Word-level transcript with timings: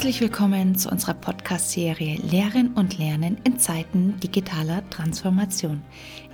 Herzlich 0.00 0.22
willkommen 0.22 0.76
zu 0.76 0.88
unserer 0.88 1.12
Podcast-Serie 1.12 2.16
Lehren 2.22 2.68
und 2.68 2.96
Lernen 2.96 3.36
in 3.44 3.58
Zeiten 3.58 4.18
digitaler 4.18 4.82
Transformation. 4.88 5.82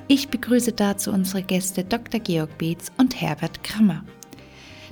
Ich 0.06 0.28
begrüße 0.28 0.70
dazu 0.70 1.10
unsere 1.10 1.42
Gäste 1.42 1.82
Dr. 1.82 2.20
Georg 2.20 2.58
Beetz 2.58 2.92
und 2.96 3.20
Herbert 3.20 3.64
Krammer. 3.64 4.04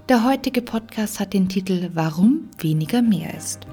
Der 0.09 0.25
heutige 0.25 0.61
Podcast 0.61 1.21
hat 1.21 1.35
den 1.35 1.49
Titel 1.49 1.91
Warum 1.95 2.51
weniger 2.59 3.01
mehr 3.01 3.33
ist. 3.35 3.65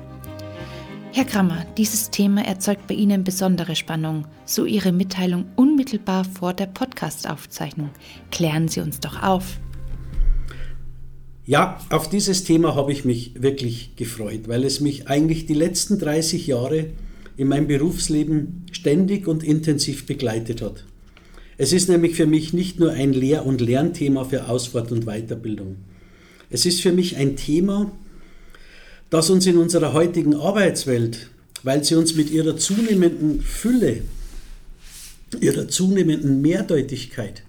Herr 1.13 1.25
Krammer, 1.25 1.65
dieses 1.77 2.11
Thema 2.11 2.45
erzeugt 2.45 2.85
bei 2.85 2.93
Ihnen 2.93 3.23
besondere 3.23 3.75
Spannung, 3.75 4.27
so 4.45 4.65
Ihre 4.65 4.91
Mitteilung 4.91 5.45
unmittelbar 5.55 6.25
vor 6.25 6.53
der 6.53 6.67
Podcast-Aufzeichnung. 6.67 7.89
Klären 8.29 8.67
Sie 8.67 8.81
uns 8.81 8.99
doch 8.99 9.23
auf. 9.23 9.59
Ja, 11.51 11.81
auf 11.89 12.09
dieses 12.09 12.45
Thema 12.45 12.75
habe 12.75 12.93
ich 12.93 13.03
mich 13.03 13.33
wirklich 13.35 13.97
gefreut, 13.97 14.47
weil 14.47 14.63
es 14.63 14.79
mich 14.79 15.09
eigentlich 15.09 15.47
die 15.47 15.53
letzten 15.53 15.99
30 15.99 16.47
Jahre 16.47 16.85
in 17.35 17.49
meinem 17.49 17.67
Berufsleben 17.67 18.65
ständig 18.71 19.27
und 19.27 19.43
intensiv 19.43 20.05
begleitet 20.05 20.61
hat. 20.61 20.85
Es 21.57 21.73
ist 21.73 21.89
nämlich 21.89 22.15
für 22.15 22.25
mich 22.25 22.53
nicht 22.53 22.79
nur 22.79 22.91
ein 22.91 23.11
Lehr- 23.11 23.45
und 23.45 23.59
Lernthema 23.59 24.23
für 24.23 24.47
Ausfahrt 24.47 24.93
und 24.93 25.03
Weiterbildung. 25.03 25.75
Es 26.49 26.65
ist 26.65 26.79
für 26.79 26.93
mich 26.93 27.17
ein 27.17 27.35
Thema, 27.35 27.91
das 29.09 29.29
uns 29.29 29.45
in 29.45 29.57
unserer 29.57 29.91
heutigen 29.91 30.35
Arbeitswelt, 30.35 31.31
weil 31.63 31.83
sie 31.83 31.95
uns 31.95 32.15
mit 32.15 32.31
ihrer 32.31 32.55
zunehmenden 32.55 33.41
Fülle, 33.41 34.03
ihrer 35.41 35.67
zunehmenden 35.67 36.41
Mehrdeutigkeit, 36.41 37.43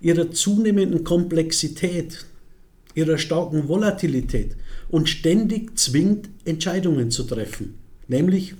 ihrer 0.00 0.30
zunehmenden 0.30 1.02
Komplexität, 1.02 2.26
ihrer 2.94 3.18
starken 3.18 3.68
Volatilität 3.68 4.56
und 4.88 5.08
ständig 5.08 5.78
zwingt, 5.78 6.28
Entscheidungen 6.44 7.10
zu 7.10 7.24
treffen. 7.24 7.78
Nämlich, 8.08 8.54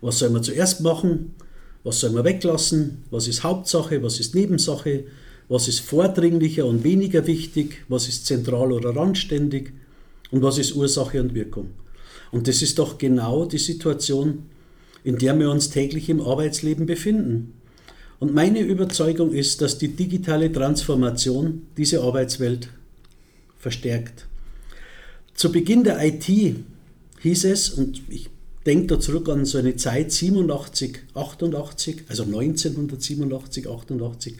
was 0.00 0.18
soll 0.18 0.30
man 0.30 0.42
zuerst 0.42 0.80
machen, 0.80 1.34
was 1.82 2.00
soll 2.00 2.10
man 2.10 2.24
weglassen, 2.24 3.04
was 3.10 3.28
ist 3.28 3.42
Hauptsache, 3.42 4.02
was 4.02 4.20
ist 4.20 4.34
Nebensache, 4.34 5.04
was 5.48 5.68
ist 5.68 5.80
vordringlicher 5.80 6.66
und 6.66 6.84
weniger 6.84 7.26
wichtig, 7.26 7.84
was 7.88 8.08
ist 8.08 8.26
zentral 8.26 8.72
oder 8.72 8.96
randständig 8.96 9.72
und 10.30 10.42
was 10.42 10.58
ist 10.58 10.74
Ursache 10.74 11.20
und 11.20 11.34
Wirkung. 11.34 11.70
Und 12.30 12.48
das 12.48 12.62
ist 12.62 12.78
doch 12.78 12.98
genau 12.98 13.44
die 13.44 13.58
Situation, 13.58 14.46
in 15.04 15.18
der 15.18 15.38
wir 15.38 15.50
uns 15.50 15.70
täglich 15.70 16.08
im 16.08 16.20
Arbeitsleben 16.20 16.86
befinden. 16.86 17.52
Und 18.18 18.34
meine 18.34 18.60
Überzeugung 18.60 19.32
ist, 19.32 19.60
dass 19.60 19.78
die 19.78 19.88
digitale 19.88 20.50
Transformation 20.50 21.66
diese 21.76 22.02
Arbeitswelt 22.02 22.68
verstärkt. 23.58 24.26
Zu 25.34 25.50
Beginn 25.50 25.84
der 25.84 26.02
IT 26.04 26.26
hieß 27.20 27.44
es, 27.44 27.70
und 27.70 28.02
ich 28.08 28.30
denke 28.66 28.86
da 28.86 29.00
zurück 29.00 29.28
an 29.28 29.44
so 29.44 29.58
eine 29.58 29.76
Zeit 29.76 30.12
87, 30.12 30.98
88, 31.14 32.04
also 32.08 32.22
1987, 32.22 33.68
88, 33.68 34.34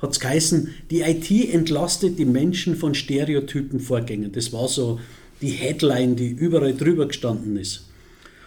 hat 0.00 0.12
es 0.12 0.20
geheißen, 0.20 0.74
die 0.90 1.00
IT 1.00 1.30
entlastet 1.52 2.18
die 2.18 2.24
Menschen 2.24 2.76
von 2.76 2.94
stereotypen 2.94 3.80
Vorgängen. 3.80 4.32
Das 4.32 4.52
war 4.52 4.68
so 4.68 5.00
die 5.40 5.48
Headline, 5.48 6.16
die 6.16 6.28
überall 6.28 6.74
drüber 6.74 7.06
gestanden 7.06 7.56
ist. 7.56 7.84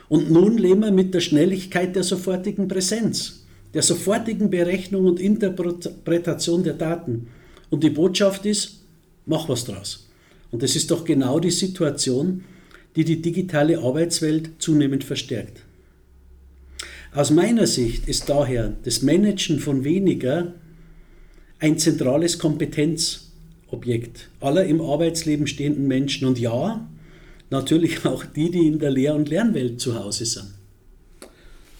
Und 0.09 0.31
nun 0.31 0.58
leben 0.58 0.81
wir 0.81 0.92
mit 0.92 1.14
der 1.14 1.20
Schnelligkeit 1.20 1.95
der 1.95 2.03
sofortigen 2.03 2.67
Präsenz 2.67 3.46
der 3.78 3.83
sofortigen 3.83 4.50
Berechnung 4.50 5.06
und 5.06 5.20
Interpretation 5.20 6.64
der 6.64 6.73
Daten. 6.73 7.28
Und 7.70 7.83
die 7.83 7.92
Botschaft 7.92 8.44
ist, 8.47 8.80
mach 9.28 9.47
was 9.50 9.66
draus. 9.66 10.09
Und 10.50 10.64
das 10.64 10.75
ist 10.75 10.89
doch 10.89 11.06
genau 11.06 11.39
die 11.39 11.52
Situation, 11.52 12.44
die 12.95 13.03
die 13.03 13.22
digitale 13.22 13.78
Arbeitswelt 13.78 14.50
zunehmend 14.58 15.03
verstärkt. 15.03 15.61
Aus 17.14 17.30
meiner 17.30 17.67
Sicht 17.67 18.08
ist 18.08 18.27
daher 18.30 18.73
das 18.82 19.04
Managen 19.04 19.60
von 19.60 19.83
weniger 19.83 20.55
ein 21.60 21.77
zentrales 21.77 22.39
Kompetenzobjekt 22.39 24.30
aller 24.39 24.66
im 24.66 24.82
Arbeitsleben 24.82 25.45
stehenden 25.45 25.87
Menschen 25.87 26.27
und 26.27 26.39
ja, 26.39 26.89
natürlich 27.52 28.08
auch 28.08 28.26
die, 28.26 28.49
die 28.49 28.66
in 28.66 28.80
der 28.80 28.89
Lehr- 28.89 29.14
und 29.14 29.30
Lernwelt 29.30 29.80
zu 29.80 30.04
Hause 30.04 30.26
sind. 30.26 30.56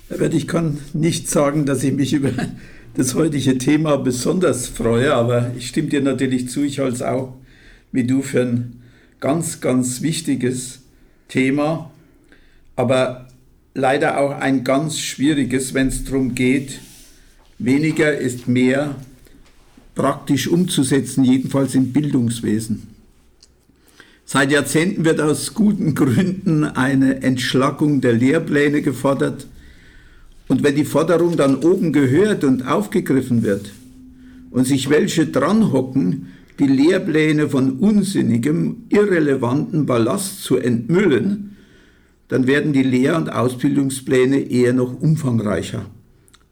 Herbert, 0.09 0.34
ich 0.34 0.47
kann 0.47 0.78
nicht 0.94 1.29
sagen, 1.29 1.66
dass 1.66 1.84
ich 1.84 1.91
mich 1.91 2.13
über 2.13 2.31
das 2.94 3.13
heutige 3.13 3.57
Thema 3.57 3.97
besonders 3.97 4.68
freue, 4.68 5.13
aber 5.13 5.51
ich 5.57 5.68
stimme 5.68 5.90
dir 5.90 6.01
natürlich 6.01 6.47
zu, 6.47 6.63
ich 6.63 6.79
halte 6.79 6.95
es 6.95 7.01
auch 7.01 7.34
wie 7.91 8.06
du 8.06 8.22
für 8.22 8.41
ein 8.41 8.81
ganz, 9.19 9.59
ganz 9.59 10.01
wichtiges 10.01 10.79
Thema, 11.28 11.91
aber 12.78 13.28
leider 13.73 14.19
auch 14.19 14.31
ein 14.40 14.63
ganz 14.63 14.97
schwieriges, 14.97 15.73
wenn 15.73 15.88
es 15.88 16.06
darum 16.06 16.35
geht, 16.35 16.79
weniger 17.59 18.18
ist 18.18 18.47
mehr 18.47 18.95
praktisch 19.94 20.47
umzusetzen, 20.47 21.25
jedenfalls 21.25 21.75
im 21.75 21.91
Bildungswesen. 21.91 22.88
Seit 24.24 24.51
Jahrzehnten 24.51 25.03
wird 25.03 25.19
aus 25.19 25.53
guten 25.53 25.95
Gründen 25.95 26.63
eine 26.63 27.24
Entschlackung 27.24 28.00
der 28.00 28.13
Lehrpläne 28.13 28.81
gefordert, 28.81 29.47
und 30.47 30.63
wenn 30.63 30.75
die 30.75 30.85
Forderung 30.85 31.35
dann 31.35 31.58
oben 31.58 31.91
gehört 31.91 32.44
und 32.44 32.66
aufgegriffen 32.68 33.44
wird 33.44 33.72
und 34.50 34.66
sich 34.66 34.90
welche 34.90 35.25
dranhocken, 35.28 36.28
die 36.59 36.68
Lehrpläne 36.68 37.50
von 37.50 37.80
unsinnigem, 37.80 38.78
irrelevanten 38.90 39.86
Ballast 39.86 40.44
zu 40.44 40.57
entmüllen, 40.57 41.56
dann 42.30 42.47
werden 42.47 42.74
die 42.74 42.84
Lehr- 42.84 43.18
und 43.18 43.31
Ausbildungspläne 43.31 44.40
eher 44.40 44.74
noch 44.74 45.00
umfangreicher. 45.00 45.86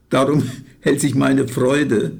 Darum 0.09 0.43
hält 0.81 1.01
sich 1.01 1.15
meine 1.15 1.47
Freude 1.47 2.19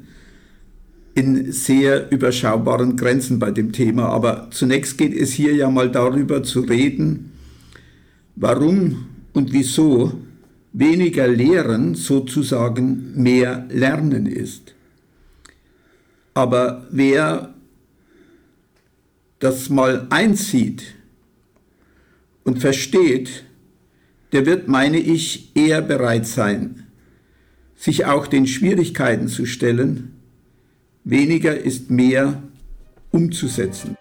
in 1.14 1.52
sehr 1.54 2.12
überschaubaren 2.12 2.98
Grenzen 2.98 3.40
bei 3.40 3.52
dem 3.52 3.72
Thema. 3.72 4.10
Aber 4.10 4.50
zunächst 4.52 4.98
geht 4.98 5.14
es 5.14 5.32
hier 5.32 5.56
ja 5.56 5.70
mal 5.70 5.90
darüber 5.90 6.44
zu 6.44 6.62
reden, 6.62 7.32
warum 8.36 9.06
und 9.32 9.54
wieso 9.54 10.14
weniger 10.78 11.28
Lehren 11.28 11.96
sozusagen 11.96 13.14
mehr 13.16 13.66
Lernen 13.70 14.26
ist. 14.26 14.76
Aber 16.34 16.86
wer 16.92 17.54
das 19.40 19.70
mal 19.70 20.06
einzieht 20.10 20.96
und 22.44 22.60
versteht, 22.60 23.46
der 24.34 24.46
wird, 24.46 24.68
meine 24.68 24.98
ich, 25.00 25.56
eher 25.56 25.82
bereit 25.82 26.28
sein, 26.28 26.88
sich 27.78 28.06
auch 28.06 28.28
den 28.28 28.46
Schwierigkeiten 28.46 29.30
zu 29.30 29.46
stellen, 29.46 30.16
weniger 31.06 31.58
ist 31.58 31.90
mehr 31.90 32.44
umzusetzen. 33.12 33.96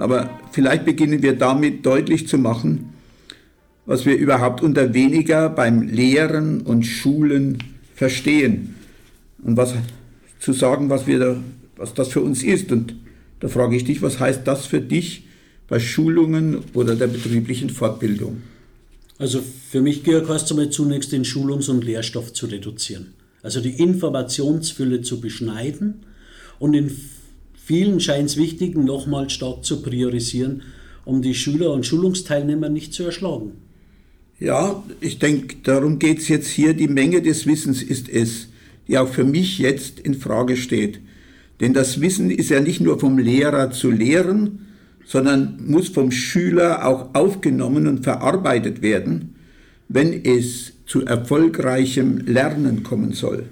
Aber 0.00 0.30
vielleicht 0.52 0.84
beginnen 0.84 1.22
wir 1.22 1.36
damit 1.36 1.84
deutlich 1.84 2.28
zu 2.28 2.38
machen, 2.38 2.92
was 3.86 4.04
wir 4.04 4.16
überhaupt 4.16 4.62
unter 4.62 4.92
weniger 4.94 5.48
beim 5.48 5.82
Lehren 5.82 6.60
und 6.60 6.84
Schulen 6.84 7.58
verstehen 7.94 8.74
und 9.42 9.56
was 9.56 9.74
zu 10.40 10.52
sagen, 10.52 10.90
was, 10.90 11.06
wir 11.06 11.18
da, 11.18 11.36
was 11.76 11.94
das 11.94 12.08
für 12.08 12.20
uns 12.20 12.42
ist. 12.42 12.70
Und 12.70 12.94
da 13.40 13.48
frage 13.48 13.76
ich 13.76 13.84
dich, 13.84 14.02
was 14.02 14.20
heißt 14.20 14.46
das 14.46 14.66
für 14.66 14.80
dich 14.80 15.24
bei 15.68 15.80
Schulungen 15.80 16.58
oder 16.74 16.96
der 16.96 17.08
betrieblichen 17.08 17.70
Fortbildung? 17.70 18.42
Also 19.18 19.40
für 19.70 19.80
mich, 19.80 20.04
Georg, 20.04 20.28
heißt 20.28 20.46
es 20.46 20.50
einmal 20.52 20.70
zunächst 20.70 21.12
den 21.12 21.24
Schulungs- 21.24 21.68
und 21.68 21.84
Lehrstoff 21.84 22.32
zu 22.32 22.46
reduzieren. 22.46 23.14
Also 23.42 23.60
die 23.60 23.80
Informationsfülle 23.80 25.02
zu 25.02 25.20
beschneiden 25.20 26.04
und 26.58 26.74
in 26.74 26.90
Vielen 27.68 28.00
scheint 28.00 28.30
es 28.30 28.38
wichtig, 28.38 28.78
nochmal 28.78 29.28
stark 29.28 29.62
zu 29.62 29.82
priorisieren, 29.82 30.62
um 31.04 31.20
die 31.20 31.34
Schüler 31.34 31.70
und 31.74 31.84
Schulungsteilnehmer 31.84 32.70
nicht 32.70 32.94
zu 32.94 33.02
erschlagen. 33.02 33.52
Ja, 34.40 34.82
ich 35.02 35.18
denke, 35.18 35.56
darum 35.64 35.98
geht 35.98 36.20
es 36.20 36.28
jetzt 36.28 36.48
hier. 36.48 36.72
Die 36.72 36.88
Menge 36.88 37.20
des 37.20 37.46
Wissens 37.46 37.82
ist 37.82 38.08
es, 38.08 38.48
die 38.86 38.96
auch 38.96 39.08
für 39.08 39.24
mich 39.24 39.58
jetzt 39.58 40.00
in 40.00 40.14
Frage 40.14 40.56
steht. 40.56 41.00
Denn 41.60 41.74
das 41.74 42.00
Wissen 42.00 42.30
ist 42.30 42.48
ja 42.48 42.60
nicht 42.60 42.80
nur 42.80 42.98
vom 42.98 43.18
Lehrer 43.18 43.70
zu 43.70 43.90
lehren, 43.90 44.60
sondern 45.04 45.58
muss 45.66 45.90
vom 45.90 46.10
Schüler 46.10 46.86
auch 46.86 47.14
aufgenommen 47.14 47.86
und 47.86 48.02
verarbeitet 48.02 48.80
werden, 48.80 49.34
wenn 49.90 50.24
es 50.24 50.72
zu 50.86 51.04
erfolgreichem 51.04 52.24
Lernen 52.24 52.82
kommen 52.82 53.12
soll. 53.12 53.44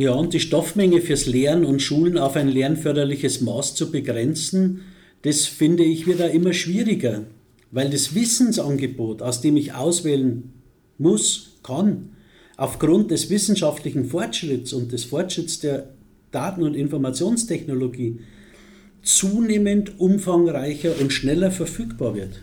Ja, 0.00 0.12
und 0.12 0.32
die 0.32 0.40
Stoffmenge 0.40 1.02
fürs 1.02 1.26
Lehren 1.26 1.62
und 1.62 1.82
Schulen 1.82 2.16
auf 2.16 2.34
ein 2.34 2.48
lernförderliches 2.48 3.42
Maß 3.42 3.74
zu 3.74 3.90
begrenzen, 3.90 4.80
das 5.20 5.44
finde 5.44 5.84
ich 5.84 6.06
wieder 6.06 6.30
immer 6.30 6.54
schwieriger, 6.54 7.24
weil 7.70 7.90
das 7.90 8.14
Wissensangebot, 8.14 9.20
aus 9.20 9.42
dem 9.42 9.58
ich 9.58 9.74
auswählen 9.74 10.54
muss, 10.96 11.58
kann, 11.62 12.12
aufgrund 12.56 13.10
des 13.10 13.28
wissenschaftlichen 13.28 14.06
Fortschritts 14.06 14.72
und 14.72 14.90
des 14.90 15.04
Fortschritts 15.04 15.60
der 15.60 15.90
Daten- 16.30 16.62
und 16.62 16.74
Informationstechnologie 16.76 18.20
zunehmend 19.02 20.00
umfangreicher 20.00 20.94
und 20.98 21.12
schneller 21.12 21.50
verfügbar 21.50 22.14
wird. 22.14 22.40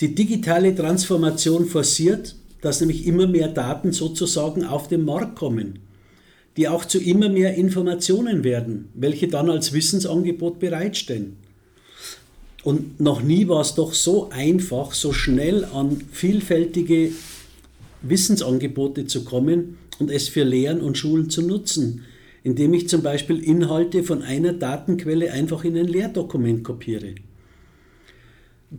Die 0.00 0.14
digitale 0.14 0.74
Transformation 0.74 1.64
forciert, 1.64 2.36
dass 2.64 2.80
nämlich 2.80 3.06
immer 3.06 3.26
mehr 3.26 3.48
Daten 3.48 3.92
sozusagen 3.92 4.64
auf 4.64 4.88
den 4.88 5.04
Markt 5.04 5.36
kommen, 5.36 5.80
die 6.56 6.66
auch 6.66 6.86
zu 6.86 6.98
immer 6.98 7.28
mehr 7.28 7.54
Informationen 7.56 8.42
werden, 8.42 8.88
welche 8.94 9.28
dann 9.28 9.50
als 9.50 9.74
Wissensangebot 9.74 10.60
bereitstellen. 10.60 11.36
Und 12.62 13.00
noch 13.00 13.22
nie 13.22 13.48
war 13.48 13.60
es 13.60 13.74
doch 13.74 13.92
so 13.92 14.30
einfach, 14.30 14.94
so 14.94 15.12
schnell 15.12 15.66
an 15.66 16.00
vielfältige 16.10 17.10
Wissensangebote 18.00 19.06
zu 19.06 19.24
kommen 19.24 19.76
und 19.98 20.10
es 20.10 20.28
für 20.28 20.44
Lehren 20.44 20.80
und 20.80 20.96
Schulen 20.96 21.28
zu 21.28 21.42
nutzen, 21.42 22.04
indem 22.44 22.72
ich 22.72 22.88
zum 22.88 23.02
Beispiel 23.02 23.42
Inhalte 23.42 24.02
von 24.02 24.22
einer 24.22 24.54
Datenquelle 24.54 25.30
einfach 25.32 25.64
in 25.64 25.76
ein 25.76 25.88
Lehrdokument 25.88 26.64
kopiere. 26.64 27.14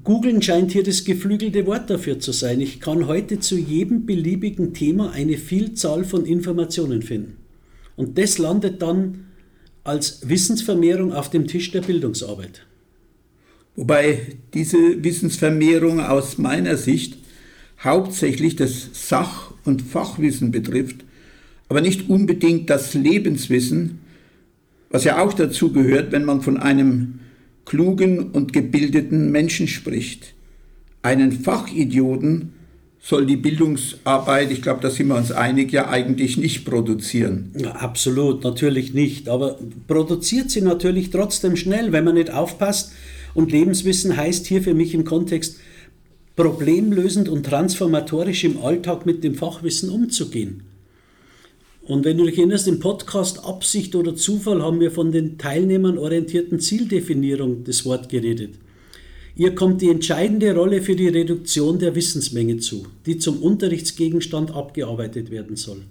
Googlen 0.03 0.41
scheint 0.41 0.71
hier 0.71 0.83
das 0.83 1.05
geflügelte 1.05 1.65
Wort 1.65 1.89
dafür 1.89 2.19
zu 2.19 2.31
sein. 2.31 2.59
Ich 2.59 2.79
kann 2.79 3.07
heute 3.07 3.39
zu 3.39 3.57
jedem 3.57 4.05
beliebigen 4.05 4.73
Thema 4.73 5.11
eine 5.11 5.37
Vielzahl 5.37 6.03
von 6.03 6.25
Informationen 6.25 7.01
finden. 7.01 7.37
Und 7.95 8.17
das 8.17 8.37
landet 8.37 8.81
dann 8.81 9.27
als 9.83 10.27
Wissensvermehrung 10.27 11.13
auf 11.13 11.29
dem 11.29 11.47
Tisch 11.47 11.71
der 11.71 11.81
Bildungsarbeit. 11.81 12.65
Wobei 13.75 14.19
diese 14.53 15.03
Wissensvermehrung 15.03 15.99
aus 15.99 16.37
meiner 16.37 16.77
Sicht 16.77 17.17
hauptsächlich 17.79 18.55
das 18.55 18.89
Sach- 18.93 19.53
und 19.63 19.81
Fachwissen 19.81 20.51
betrifft, 20.51 21.05
aber 21.69 21.81
nicht 21.81 22.09
unbedingt 22.09 22.69
das 22.69 22.93
Lebenswissen, 22.93 23.99
was 24.89 25.03
ja 25.03 25.21
auch 25.21 25.33
dazu 25.33 25.71
gehört, 25.71 26.11
wenn 26.11 26.25
man 26.25 26.41
von 26.41 26.57
einem 26.57 27.19
klugen 27.65 28.31
und 28.31 28.53
gebildeten 28.53 29.31
Menschen 29.31 29.67
spricht. 29.67 30.33
Einen 31.01 31.31
Fachidioten 31.31 32.53
soll 32.99 33.27
die 33.27 33.37
Bildungsarbeit, 33.37 34.51
ich 34.51 34.63
glaube, 34.63 34.81
da 34.81 34.89
sind 34.89 35.09
wir 35.09 35.15
uns 35.15 35.31
einig, 35.31 35.71
ja 35.71 35.89
eigentlich 35.89 36.37
nicht 36.37 36.65
produzieren. 36.65 37.51
Ja, 37.55 37.73
absolut, 37.73 38.43
natürlich 38.43 38.95
nicht. 38.95 39.29
Aber 39.29 39.59
produziert 39.87 40.49
sie 40.49 40.61
natürlich 40.61 41.11
trotzdem 41.11 41.55
schnell, 41.55 41.91
wenn 41.91 42.03
man 42.03 42.15
nicht 42.15 42.31
aufpasst, 42.31 42.93
und 43.35 43.51
Lebenswissen 43.51 44.15
heißt 44.15 44.47
hier 44.47 44.63
für 44.63 44.73
mich 44.73 44.93
im 44.93 45.03
Kontext, 45.03 45.59
problemlösend 46.35 47.29
und 47.29 47.45
transformatorisch 47.45 48.43
im 48.43 48.61
Alltag 48.63 49.05
mit 49.05 49.23
dem 49.23 49.35
Fachwissen 49.35 49.89
umzugehen. 49.89 50.63
Und 51.87 52.03
wenn 52.03 52.17
du 52.17 52.25
dich 52.25 52.37
erinnerst, 52.37 52.67
im 52.67 52.79
Podcast 52.79 53.45
Absicht 53.45 53.95
oder 53.95 54.15
Zufall 54.15 54.61
haben 54.63 54.79
wir 54.79 54.89
von 54.89 55.11
den 55.11 55.37
Teilnehmern 55.37 55.99
orientierten 55.99 56.59
Zieldefinierung 56.59 57.63
das 57.63 57.85
Wort 57.85 58.09
geredet. 58.09 58.55
Ihr 59.35 59.53
kommt 59.53 59.81
die 59.81 59.89
entscheidende 59.89 60.55
Rolle 60.55 60.81
für 60.81 60.95
die 60.95 61.09
Reduktion 61.09 61.77
der 61.77 61.93
Wissensmenge 61.93 62.57
zu, 62.57 62.87
die 63.05 63.19
zum 63.19 63.43
Unterrichtsgegenstand 63.43 64.51
abgearbeitet 64.51 65.29
werden 65.29 65.57
soll. 65.57 65.81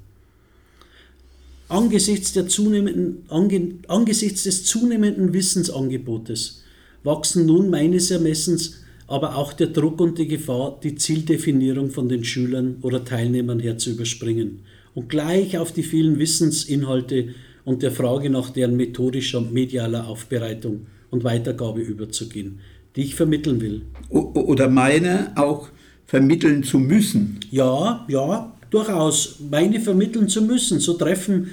Angesichts, 1.68 2.32
der 2.32 2.48
zunehmenden, 2.48 3.24
ange, 3.28 3.74
angesichts 3.86 4.42
des 4.42 4.64
zunehmenden 4.64 5.32
Wissensangebotes 5.32 6.62
wachsen 7.04 7.46
nun 7.46 7.70
meines 7.70 8.10
Ermessens 8.10 8.80
aber 9.06 9.36
auch 9.36 9.52
der 9.52 9.66
Druck 9.68 10.00
und 10.00 10.18
die 10.18 10.26
Gefahr, 10.26 10.80
die 10.82 10.96
Zieldefinierung 10.96 11.90
von 11.90 12.08
den 12.08 12.24
Schülern 12.24 12.78
oder 12.80 13.04
Teilnehmern 13.04 13.60
her 13.60 13.76
zu 13.76 13.90
überspringen 13.90 14.60
und 14.94 15.08
gleich 15.08 15.58
auf 15.58 15.72
die 15.72 15.82
vielen 15.82 16.18
Wissensinhalte 16.18 17.34
und 17.64 17.82
der 17.82 17.90
Frage 17.92 18.30
nach 18.30 18.50
deren 18.50 18.76
methodischer 18.76 19.38
und 19.38 19.52
medialer 19.52 20.06
Aufbereitung 20.06 20.86
und 21.10 21.24
Weitergabe 21.24 21.80
überzugehen, 21.80 22.60
die 22.96 23.02
ich 23.02 23.14
vermitteln 23.14 23.60
will. 23.60 23.82
Oder 24.10 24.68
meine 24.68 25.32
auch 25.36 25.68
vermitteln 26.06 26.62
zu 26.62 26.78
müssen. 26.78 27.40
Ja, 27.50 28.04
ja, 28.08 28.52
durchaus 28.70 29.40
meine 29.50 29.80
vermitteln 29.80 30.28
zu 30.28 30.42
müssen. 30.42 30.80
So 30.80 30.94
treffen 30.94 31.50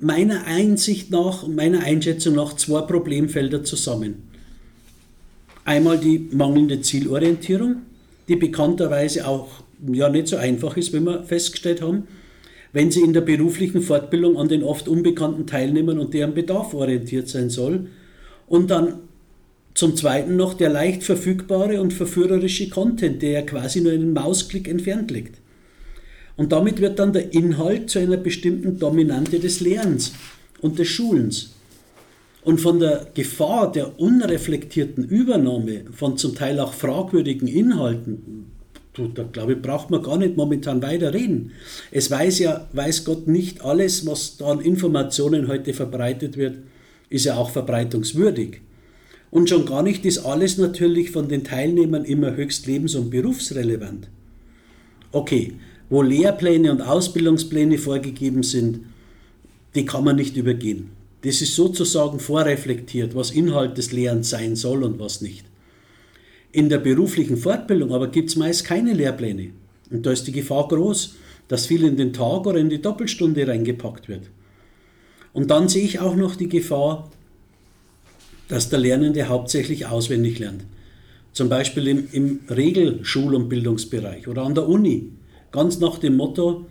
meiner 0.00 0.46
Einsicht 0.46 1.10
nach, 1.10 1.46
meiner 1.46 1.80
Einschätzung 1.80 2.34
nach 2.34 2.54
zwei 2.56 2.80
Problemfelder 2.80 3.64
zusammen. 3.64 4.30
Einmal 5.64 5.98
die 5.98 6.28
mangelnde 6.32 6.80
Zielorientierung, 6.80 7.76
die 8.28 8.36
bekannterweise 8.36 9.26
auch 9.28 9.48
ja 9.92 10.08
nicht 10.08 10.28
so 10.28 10.36
einfach 10.36 10.76
ist, 10.76 10.92
wenn 10.92 11.04
wir 11.04 11.22
festgestellt 11.24 11.82
haben, 11.82 12.04
wenn 12.72 12.90
sie 12.90 13.00
in 13.00 13.12
der 13.12 13.22
beruflichen 13.22 13.82
Fortbildung 13.82 14.36
an 14.36 14.48
den 14.48 14.62
oft 14.62 14.88
unbekannten 14.88 15.46
Teilnehmern 15.46 15.98
und 15.98 16.14
deren 16.14 16.34
Bedarf 16.34 16.74
orientiert 16.74 17.28
sein 17.28 17.50
soll. 17.50 17.86
Und 18.46 18.70
dann 18.70 19.00
zum 19.74 19.96
Zweiten 19.96 20.36
noch 20.36 20.54
der 20.54 20.68
leicht 20.68 21.02
verfügbare 21.02 21.80
und 21.80 21.92
verführerische 21.92 22.68
Content, 22.68 23.22
der 23.22 23.30
ja 23.30 23.42
quasi 23.42 23.80
nur 23.80 23.92
einen 23.92 24.12
Mausklick 24.12 24.68
entfernt 24.68 25.10
liegt. 25.10 25.38
Und 26.36 26.52
damit 26.52 26.80
wird 26.80 26.98
dann 26.98 27.12
der 27.12 27.34
Inhalt 27.34 27.90
zu 27.90 27.98
einer 27.98 28.16
bestimmten 28.16 28.78
Dominante 28.78 29.38
des 29.38 29.60
Lernens 29.60 30.12
und 30.60 30.78
des 30.78 30.88
Schulens. 30.88 31.54
Und 32.42 32.60
von 32.60 32.80
der 32.80 33.08
Gefahr 33.14 33.70
der 33.70 34.00
unreflektierten 34.00 35.04
Übernahme 35.04 35.84
von 35.92 36.16
zum 36.16 36.34
Teil 36.34 36.58
auch 36.58 36.72
fragwürdigen 36.72 37.46
Inhalten, 37.46 38.46
da 38.94 39.22
glaube 39.22 39.52
ich, 39.52 39.62
braucht 39.62 39.90
man 39.90 40.02
gar 40.02 40.18
nicht 40.18 40.36
momentan 40.36 40.82
weiter 40.82 41.14
reden. 41.14 41.52
Es 41.90 42.10
weiß 42.10 42.40
ja, 42.40 42.68
weiß 42.72 43.04
Gott 43.04 43.28
nicht 43.28 43.64
alles, 43.64 44.06
was 44.06 44.36
da 44.36 44.46
an 44.46 44.60
Informationen 44.60 45.48
heute 45.48 45.72
verbreitet 45.74 46.36
wird, 46.36 46.58
ist 47.08 47.24
ja 47.24 47.36
auch 47.36 47.50
verbreitungswürdig. 47.50 48.60
Und 49.30 49.48
schon 49.48 49.64
gar 49.64 49.82
nicht 49.82 50.04
ist 50.04 50.18
alles 50.18 50.58
natürlich 50.58 51.12
von 51.12 51.28
den 51.28 51.44
Teilnehmern 51.44 52.04
immer 52.04 52.34
höchst 52.34 52.66
lebens- 52.66 52.96
und 52.96 53.10
berufsrelevant. 53.10 54.08
Okay, 55.12 55.54
wo 55.88 56.02
Lehrpläne 56.02 56.72
und 56.72 56.82
Ausbildungspläne 56.82 57.78
vorgegeben 57.78 58.42
sind, 58.42 58.80
die 59.74 59.84
kann 59.84 60.04
man 60.04 60.16
nicht 60.16 60.36
übergehen. 60.36 60.90
Das 61.22 61.42
ist 61.42 61.54
sozusagen 61.54 62.18
vorreflektiert, 62.18 63.14
was 63.14 63.30
Inhalt 63.30 63.76
des 63.78 63.92
Lehrens 63.92 64.30
sein 64.30 64.56
soll 64.56 64.82
und 64.82 64.98
was 64.98 65.20
nicht. 65.20 65.44
In 66.52 66.68
der 66.68 66.78
beruflichen 66.78 67.36
Fortbildung 67.36 67.92
aber 67.92 68.08
gibt 68.08 68.30
es 68.30 68.36
meist 68.36 68.64
keine 68.64 68.92
Lehrpläne. 68.92 69.50
Und 69.90 70.06
da 70.06 70.12
ist 70.12 70.24
die 70.24 70.32
Gefahr 70.32 70.68
groß, 70.68 71.16
dass 71.48 71.66
viel 71.66 71.84
in 71.84 71.96
den 71.96 72.12
Tag 72.12 72.46
oder 72.46 72.58
in 72.58 72.70
die 72.70 72.80
Doppelstunde 72.80 73.46
reingepackt 73.46 74.08
wird. 74.08 74.30
Und 75.32 75.50
dann 75.50 75.68
sehe 75.68 75.84
ich 75.84 76.00
auch 76.00 76.16
noch 76.16 76.36
die 76.36 76.48
Gefahr, 76.48 77.10
dass 78.48 78.68
der 78.68 78.80
Lernende 78.80 79.28
hauptsächlich 79.28 79.86
auswendig 79.86 80.38
lernt. 80.38 80.64
Zum 81.32 81.48
Beispiel 81.48 81.86
im, 81.86 82.08
im 82.10 82.40
Regelschul- 82.48 83.34
und 83.34 83.48
Bildungsbereich 83.48 84.26
oder 84.26 84.42
an 84.42 84.54
der 84.54 84.68
Uni. 84.68 85.10
Ganz 85.52 85.78
nach 85.78 85.98
dem 85.98 86.16
Motto, 86.16 86.66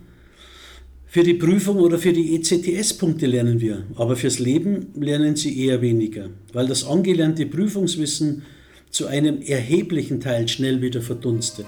für 1.11 1.23
die 1.23 1.33
Prüfung 1.33 1.77
oder 1.77 1.97
für 1.97 2.13
die 2.13 2.35
ECTS-Punkte 2.35 3.25
lernen 3.25 3.59
wir, 3.61 3.83
aber 3.95 4.15
fürs 4.15 4.37
Leben 4.37 4.89
lernen 4.93 5.35
sie 5.35 5.65
eher 5.65 5.81
weniger, 5.81 6.29
weil 6.53 6.67
das 6.67 6.85
angelernte 6.85 7.47
Prüfungswissen 7.47 8.43
zu 8.89 9.07
einem 9.07 9.41
erheblichen 9.41 10.19
Teil 10.19 10.47
schnell 10.47 10.81
wieder 10.81 11.01
verdunstet. 11.01 11.67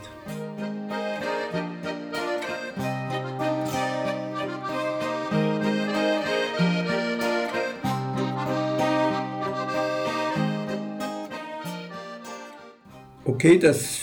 Okay, 13.23 13.57
das 13.57 13.99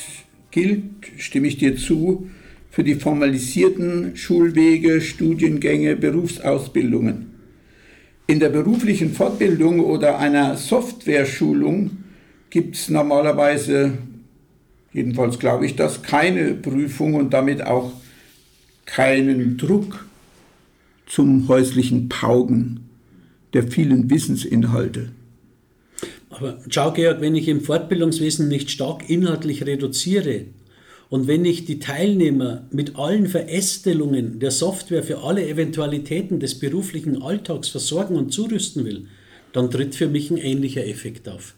gilt, 0.50 0.82
stimme 1.16 1.46
ich 1.46 1.58
dir 1.58 1.76
zu, 1.76 2.28
für 2.70 2.82
die 2.82 2.96
formalisierten 2.96 4.16
Schulwege, 4.16 5.00
Studiengänge, 5.00 5.94
Berufsausbildungen. 5.96 7.34
In 8.26 8.40
der 8.40 8.48
beruflichen 8.48 9.12
Fortbildung 9.12 9.80
oder 9.80 10.18
einer 10.18 10.56
Software-Schulung 10.56 11.97
gibt 12.50 12.76
es 12.76 12.88
normalerweise, 12.88 13.98
jedenfalls 14.92 15.38
glaube 15.38 15.66
ich 15.66 15.76
das, 15.76 16.02
keine 16.02 16.54
Prüfung 16.54 17.14
und 17.14 17.32
damit 17.32 17.64
auch 17.64 17.92
keinen 18.86 19.56
Druck 19.56 20.06
zum 21.06 21.48
häuslichen 21.48 22.08
Pauken 22.08 22.88
der 23.52 23.64
vielen 23.64 24.10
Wissensinhalte. 24.10 25.10
Aber 26.30 26.58
schau, 26.68 26.92
Georg, 26.92 27.20
wenn 27.20 27.34
ich 27.34 27.48
im 27.48 27.62
Fortbildungswesen 27.62 28.48
nicht 28.48 28.70
stark 28.70 29.08
inhaltlich 29.08 29.66
reduziere, 29.66 30.46
und 31.10 31.26
wenn 31.26 31.44
ich 31.44 31.64
die 31.64 31.78
Teilnehmer 31.78 32.66
mit 32.70 32.96
allen 32.96 33.28
Verästelungen 33.28 34.40
der 34.40 34.50
Software 34.50 35.02
für 35.02 35.22
alle 35.22 35.46
Eventualitäten 35.48 36.38
des 36.38 36.58
beruflichen 36.58 37.22
Alltags 37.22 37.68
versorgen 37.68 38.14
und 38.16 38.32
zurüsten 38.32 38.84
will, 38.84 39.06
dann 39.52 39.70
tritt 39.70 39.94
für 39.94 40.08
mich 40.08 40.30
ein 40.30 40.36
ähnlicher 40.36 40.86
Effekt 40.86 41.28
auf. 41.28 41.54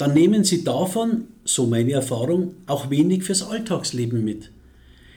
Dann 0.00 0.14
nehmen 0.14 0.44
sie 0.44 0.64
davon, 0.64 1.24
so 1.44 1.66
meine 1.66 1.92
Erfahrung, 1.92 2.54
auch 2.66 2.88
wenig 2.88 3.22
fürs 3.22 3.42
Alltagsleben 3.42 4.24
mit. 4.24 4.50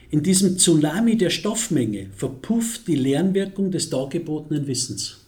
In 0.09 0.23
diesem 0.23 0.57
Tsunami 0.57 1.15
der 1.15 1.29
Stoffmenge 1.29 2.07
verpufft 2.17 2.85
die 2.89 2.97
Lernwirkung 2.97 3.71
des 3.71 3.89
dargebotenen 3.89 4.67
Wissens. 4.67 5.21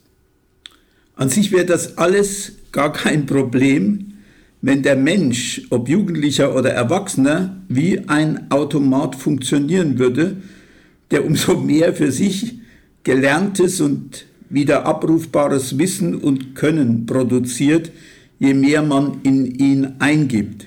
An 1.16 1.30
sich 1.30 1.54
wäre 1.54 1.66
das 1.66 1.98
alles 1.98 2.52
gar 2.74 2.92
kein 2.92 3.26
Problem, 3.26 4.16
wenn 4.62 4.84
der 4.84 4.98
Mensch, 4.98 5.62
ob 5.70 5.88
Jugendlicher 5.88 6.54
oder 6.54 6.72
Erwachsener, 6.72 7.56
wie 7.70 8.10
ein 8.10 8.52
Automat 8.52 9.16
funktionieren 9.16 9.98
würde, 9.98 10.36
der 11.12 11.24
umso 11.24 11.56
mehr 11.56 11.94
für 11.94 12.12
sich 12.12 12.56
gelerntes 13.06 13.80
und 13.80 14.26
wieder 14.50 14.86
abrufbares 14.86 15.78
Wissen 15.78 16.14
und 16.14 16.56
Können 16.56 17.06
produziert, 17.06 17.94
je 18.40 18.54
mehr 18.54 18.82
man 18.82 19.22
in 19.24 19.46
ihn 19.46 19.94
eingibt. 20.00 20.66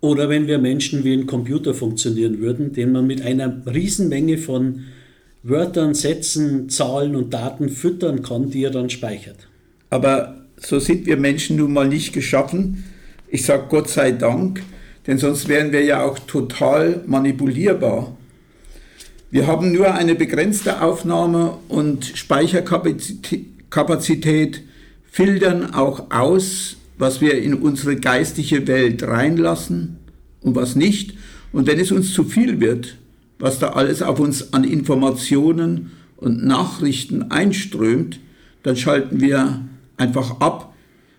Oder 0.00 0.28
wenn 0.28 0.46
wir 0.46 0.58
Menschen 0.58 1.04
wie 1.04 1.14
ein 1.14 1.26
Computer 1.26 1.72
funktionieren 1.72 2.40
würden, 2.40 2.72
den 2.72 2.92
man 2.92 3.06
mit 3.06 3.22
einer 3.22 3.62
Riesenmenge 3.66 4.38
von 4.38 4.80
Wörtern, 5.42 5.94
Sätzen, 5.94 6.68
Zahlen 6.68 7.16
und 7.16 7.32
Daten 7.32 7.68
füttern 7.68 8.22
kann, 8.22 8.50
die 8.50 8.64
er 8.64 8.70
dann 8.70 8.90
speichert. 8.90 9.48
Aber 9.90 10.44
so 10.56 10.78
sind 10.78 11.06
wir 11.06 11.16
Menschen 11.16 11.56
nun 11.56 11.72
mal 11.72 11.88
nicht 11.88 12.12
geschaffen. 12.12 12.84
Ich 13.28 13.44
sage 13.44 13.64
Gott 13.68 13.88
sei 13.88 14.12
Dank, 14.12 14.62
denn 15.06 15.18
sonst 15.18 15.48
wären 15.48 15.72
wir 15.72 15.84
ja 15.84 16.04
auch 16.04 16.18
total 16.18 17.02
manipulierbar. 17.06 18.16
Wir 19.30 19.46
haben 19.46 19.72
nur 19.72 19.94
eine 19.94 20.14
begrenzte 20.14 20.80
Aufnahme- 20.80 21.58
und 21.68 22.04
Speicherkapazität, 22.04 24.62
filtern 25.14 25.74
auch 25.74 26.10
aus, 26.10 26.76
was 26.98 27.20
wir 27.20 27.40
in 27.40 27.54
unsere 27.54 27.94
geistige 27.94 28.66
Welt 28.66 29.04
reinlassen 29.04 29.98
und 30.40 30.56
was 30.56 30.74
nicht. 30.74 31.14
Und 31.52 31.68
wenn 31.68 31.78
es 31.78 31.92
uns 31.92 32.12
zu 32.12 32.24
viel 32.24 32.60
wird, 32.60 32.96
was 33.38 33.60
da 33.60 33.68
alles 33.68 34.02
auf 34.02 34.18
uns 34.18 34.52
an 34.52 34.64
Informationen 34.64 35.92
und 36.16 36.44
Nachrichten 36.44 37.30
einströmt, 37.30 38.18
dann 38.64 38.74
schalten 38.74 39.20
wir 39.20 39.60
einfach 39.98 40.40
ab. 40.40 40.74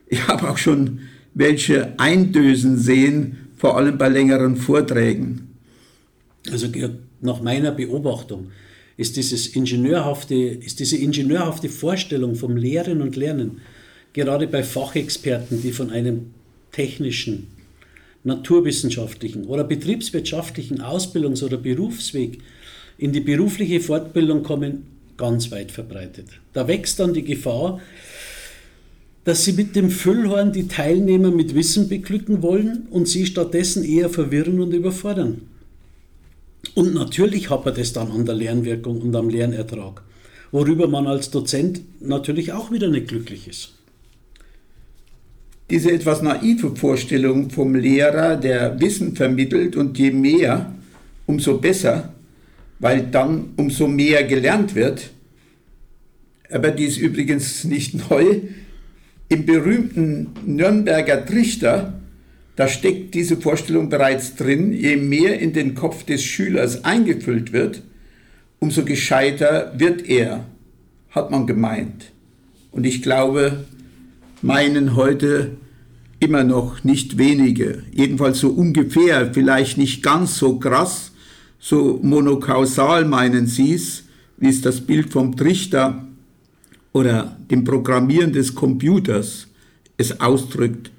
Ich 0.07 0.27
habe 0.27 0.49
auch 0.49 0.57
schon 0.57 0.99
welche 1.33 1.97
eindösen 1.97 2.77
sehen, 2.77 3.47
vor 3.55 3.77
allem 3.77 3.97
bei 3.97 4.09
längeren 4.09 4.57
Vorträgen. 4.57 5.55
Also 6.51 6.67
nach 7.21 7.41
meiner 7.41 7.71
Beobachtung 7.71 8.47
ist, 8.97 9.15
dieses 9.15 9.47
ingenieurhafte, 9.47 10.35
ist 10.35 10.81
diese 10.81 10.97
ingenieurhafte 10.97 11.69
Vorstellung 11.69 12.35
vom 12.35 12.57
Lehren 12.57 13.01
und 13.01 13.15
Lernen, 13.15 13.61
gerade 14.15 14.47
bei 14.47 14.63
Fachexperten, 14.63 15.61
die 15.61 15.73
von 15.73 15.91
einem 15.91 16.31
technischen, 16.71 17.47
naturwissenschaftlichen 18.23 19.45
oder 19.45 19.65
betriebswirtschaftlichen 19.65 20.81
Ausbildungs- 20.81 21.43
oder 21.43 21.57
Berufsweg 21.57 22.39
in 22.97 23.11
die 23.11 23.19
berufliche 23.19 23.81
Fortbildung 23.81 24.41
kommen, 24.41 24.87
ganz 25.17 25.51
weit 25.51 25.71
verbreitet. 25.71 26.27
Da 26.53 26.67
wächst 26.67 26.99
dann 26.99 27.13
die 27.13 27.23
Gefahr, 27.23 27.81
dass 29.25 29.43
sie 29.43 29.51
mit 29.51 29.75
dem 29.75 29.89
Füllhorn 29.89 30.53
die 30.53 30.69
Teilnehmer 30.69 31.31
mit 31.31 31.53
Wissen 31.53 31.89
beglücken 31.89 32.41
wollen 32.41 32.87
und 32.91 33.09
sie 33.09 33.25
stattdessen 33.25 33.83
eher 33.83 34.09
verwirren 34.09 34.61
und 34.61 34.73
überfordern. 34.73 35.41
Und 36.73 36.93
natürlich 36.93 37.49
hapert 37.49 37.77
es 37.77 37.91
dann 37.91 38.11
an 38.11 38.25
der 38.25 38.35
Lernwirkung 38.35 39.01
und 39.01 39.15
am 39.15 39.29
Lernertrag, 39.29 40.03
worüber 40.51 40.87
man 40.87 41.05
als 41.05 41.31
Dozent 41.31 41.81
natürlich 41.99 42.53
auch 42.53 42.71
wieder 42.71 42.87
nicht 42.87 43.09
glücklich 43.09 43.47
ist. 43.47 43.74
Diese 45.69 45.91
etwas 45.91 46.21
naive 46.21 46.75
Vorstellung 46.75 47.49
vom 47.49 47.73
Lehrer, 47.73 48.35
der 48.35 48.79
Wissen 48.79 49.15
vermittelt 49.15 49.75
und 49.75 49.97
je 49.97 50.11
mehr, 50.11 50.73
umso 51.25 51.57
besser, 51.57 52.13
weil 52.79 53.07
dann 53.07 53.53
umso 53.55 53.87
mehr 53.87 54.23
gelernt 54.23 54.75
wird, 54.75 55.09
aber 56.51 56.69
die 56.69 56.85
ist 56.85 56.97
übrigens 56.97 57.63
nicht 57.63 58.09
neu, 58.09 58.41
im 59.27 59.45
berühmten 59.45 60.29
Nürnberger 60.45 61.25
Trichter, 61.25 61.99
da 62.55 62.67
steckt 62.67 63.15
diese 63.15 63.37
Vorstellung 63.37 63.89
bereits 63.89 64.35
drin, 64.35 64.71
je 64.71 64.95
mehr 64.95 65.39
in 65.39 65.51
den 65.51 65.73
Kopf 65.73 66.03
des 66.03 66.23
Schülers 66.23 66.85
eingefüllt 66.85 67.51
wird, 67.51 67.81
umso 68.59 68.85
gescheiter 68.85 69.73
wird 69.77 70.07
er, 70.07 70.45
hat 71.09 71.31
man 71.31 71.47
gemeint. 71.47 72.11
Und 72.71 72.85
ich 72.85 73.01
glaube, 73.01 73.65
meinen 74.45 74.95
heute 74.95 75.57
immer 76.19 76.43
noch 76.43 76.83
nicht 76.83 77.17
wenige, 77.17 77.81
jedenfalls 77.91 78.39
so 78.39 78.49
ungefähr, 78.49 79.33
vielleicht 79.33 79.79
nicht 79.79 80.03
ganz 80.03 80.37
so 80.37 80.59
krass, 80.59 81.13
so 81.57 81.99
monokausal 82.03 83.05
meinen 83.05 83.47
sie 83.47 83.73
es, 83.73 84.03
wie 84.37 84.49
es 84.49 84.61
das 84.61 84.81
Bild 84.81 85.11
vom 85.11 85.35
Trichter 85.35 86.05
oder 86.93 87.35
dem 87.49 87.63
Programmieren 87.63 88.33
des 88.33 88.53
Computers 88.53 89.47
es 89.97 90.21
ausdrückt. 90.21 90.91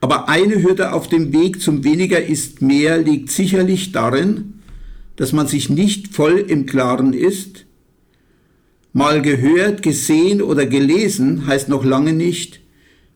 Aber 0.00 0.28
eine 0.28 0.60
Hürde 0.60 0.92
auf 0.92 1.08
dem 1.08 1.32
Weg 1.32 1.62
zum 1.62 1.84
weniger 1.84 2.20
ist 2.24 2.60
mehr 2.60 2.98
liegt 2.98 3.30
sicherlich 3.30 3.92
darin, 3.92 4.54
dass 5.14 5.32
man 5.32 5.46
sich 5.46 5.70
nicht 5.70 6.08
voll 6.08 6.38
im 6.38 6.66
Klaren 6.66 7.12
ist. 7.12 7.66
Mal 8.98 9.22
gehört, 9.22 9.82
gesehen 9.82 10.42
oder 10.42 10.66
gelesen 10.66 11.46
heißt 11.46 11.68
noch 11.68 11.84
lange 11.84 12.12
nicht, 12.12 12.58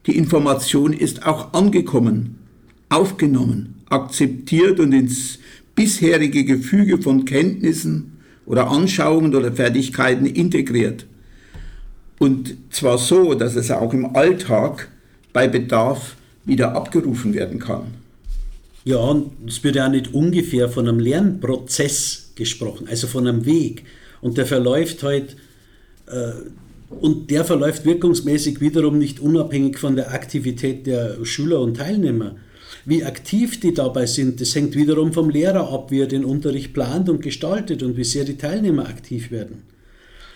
die 0.06 0.16
Information 0.16 0.92
ist 0.92 1.26
auch 1.26 1.54
angekommen, 1.54 2.38
aufgenommen, 2.88 3.82
akzeptiert 3.88 4.78
und 4.78 4.92
ins 4.92 5.40
bisherige 5.74 6.44
Gefüge 6.44 7.02
von 7.02 7.24
Kenntnissen 7.24 8.18
oder 8.46 8.70
Anschauungen 8.70 9.34
oder 9.34 9.50
Fertigkeiten 9.50 10.24
integriert. 10.24 11.04
Und 12.20 12.54
zwar 12.70 12.96
so, 12.96 13.34
dass 13.34 13.56
es 13.56 13.72
auch 13.72 13.92
im 13.92 14.14
Alltag 14.14 14.88
bei 15.32 15.48
Bedarf 15.48 16.14
wieder 16.44 16.76
abgerufen 16.76 17.34
werden 17.34 17.58
kann. 17.58 17.86
Ja, 18.84 18.98
und 18.98 19.32
es 19.48 19.64
wird 19.64 19.74
ja 19.74 19.88
nicht 19.88 20.14
ungefähr 20.14 20.68
von 20.68 20.86
einem 20.86 21.00
Lernprozess 21.00 22.30
gesprochen, 22.36 22.86
also 22.88 23.08
von 23.08 23.26
einem 23.26 23.46
Weg. 23.46 23.82
Und 24.20 24.38
der 24.38 24.46
verläuft 24.46 25.02
halt, 25.02 25.36
und 27.00 27.31
der 27.31 27.45
verläuft 27.45 27.85
wirkungsmäßig 27.85 28.61
wiederum 28.61 28.99
nicht 28.99 29.21
unabhängig 29.21 29.78
von 29.78 29.97
der 29.97 30.12
Aktivität 30.12 30.87
der 30.87 31.25
Schüler 31.25 31.61
und 31.61 31.76
Teilnehmer. 31.78 32.37
Wie 32.85 33.04
aktiv 33.04 33.61
die 33.61 33.75
dabei 33.75 34.07
sind, 34.07 34.40
das 34.40 34.54
hängt 34.54 34.75
wiederum 34.75 35.12
vom 35.12 35.31
Lehrer 35.31 35.73
ab, 35.73 35.90
wie 35.90 36.00
er 36.00 36.07
den 36.07 36.25
Unterricht 36.25 36.75
plant 36.75 37.09
und 37.09 37.23
gestaltet 37.23 37.83
und 37.83 37.97
wie 37.97 38.04
sehr 38.04 38.25
die 38.25 38.37
Teilnehmer 38.37 38.88
aktiv 38.88 39.31
werden. 39.31 39.62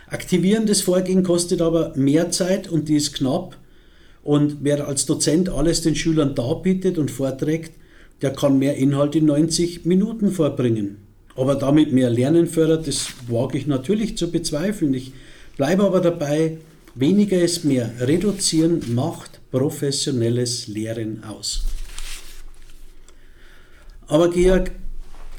Aktivierendes 0.09 0.83
Vorgehen 0.83 1.25
kostet 1.25 1.61
aber 1.61 1.92
mehr 1.97 2.30
Zeit 2.30 2.68
und 2.68 2.88
die 2.88 2.97
ist 2.97 3.14
knapp. 3.14 3.56
Und 4.23 4.59
wer 4.62 4.87
als 4.87 5.06
Dozent 5.06 5.49
alles 5.49 5.83
den 5.83 5.97
Schülern 5.97 6.35
darbietet 6.35 6.99
und 6.99 7.11
vorträgt, 7.11 7.73
der 8.23 8.33
kann 8.33 8.59
mehr 8.59 8.76
Inhalt 8.76 9.16
in 9.16 9.26
90 9.26 9.85
Minuten 9.85 10.30
vorbringen. 10.30 10.99
Aber 11.35 11.56
damit 11.56 11.92
mehr 11.92 12.11
Lernen 12.11 12.47
fördert, 12.47 12.87
das 12.87 13.09
wage 13.28 13.59
ich 13.59 13.66
natürlich 13.66 14.16
zu 14.16 14.30
bezweifeln. 14.30 14.95
Ich 14.95 15.12
bleibe 15.56 15.84
aber 15.84 16.00
dabei, 16.00 16.58
weniger 16.94 17.40
ist 17.40 17.64
mehr. 17.64 17.90
Reduzieren 18.00 18.94
macht 18.94 19.40
professionelles 19.50 20.68
Lehren 20.68 21.25
aus. 21.25 21.64
Aber 24.06 24.30
Georg, 24.30 24.70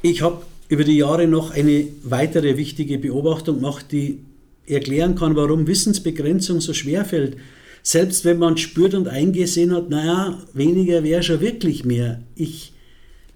ich 0.02 0.22
habe 0.22 0.42
über 0.68 0.84
die 0.84 0.98
Jahre 0.98 1.26
noch 1.26 1.50
eine 1.50 1.86
weitere 2.02 2.56
wichtige 2.56 2.98
Beobachtung 2.98 3.56
gemacht, 3.56 3.86
die 3.92 4.20
erklären 4.66 5.14
kann, 5.14 5.34
warum 5.34 5.66
Wissensbegrenzung 5.66 6.60
so 6.60 6.74
schwer 6.74 7.04
fällt. 7.04 7.36
Selbst 7.82 8.24
wenn 8.24 8.38
man 8.38 8.58
spürt 8.58 8.94
und 8.94 9.08
eingesehen 9.08 9.74
hat, 9.74 9.88
naja, 9.88 10.42
weniger 10.52 11.02
wäre 11.04 11.22
schon 11.22 11.40
wirklich 11.40 11.84
mehr. 11.84 12.22
Ich 12.34 12.72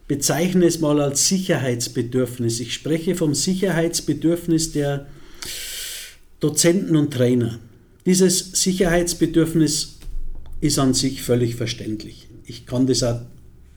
bezeichne 0.09 0.67
es 0.67 0.81
mal 0.81 1.01
als 1.01 1.29
Sicherheitsbedürfnis. 1.29 2.61
Ich 2.61 2.75
spreche 2.75 3.15
vom 3.15 3.35
Sicherheitsbedürfnis 3.35 4.73
der 4.73 5.07
Dozenten 6.43 6.97
und 6.97 7.15
Trainer. 7.15 7.61
Dieses 8.05 8.51
Sicherheitsbedürfnis 8.61 10.01
ist 10.61 10.79
an 10.81 10.93
sich 10.93 11.23
völlig 11.23 11.55
verständlich. 11.55 12.27
Ich 12.45 12.67
kann 12.67 12.89
das 12.89 13.05
auch 13.05 13.21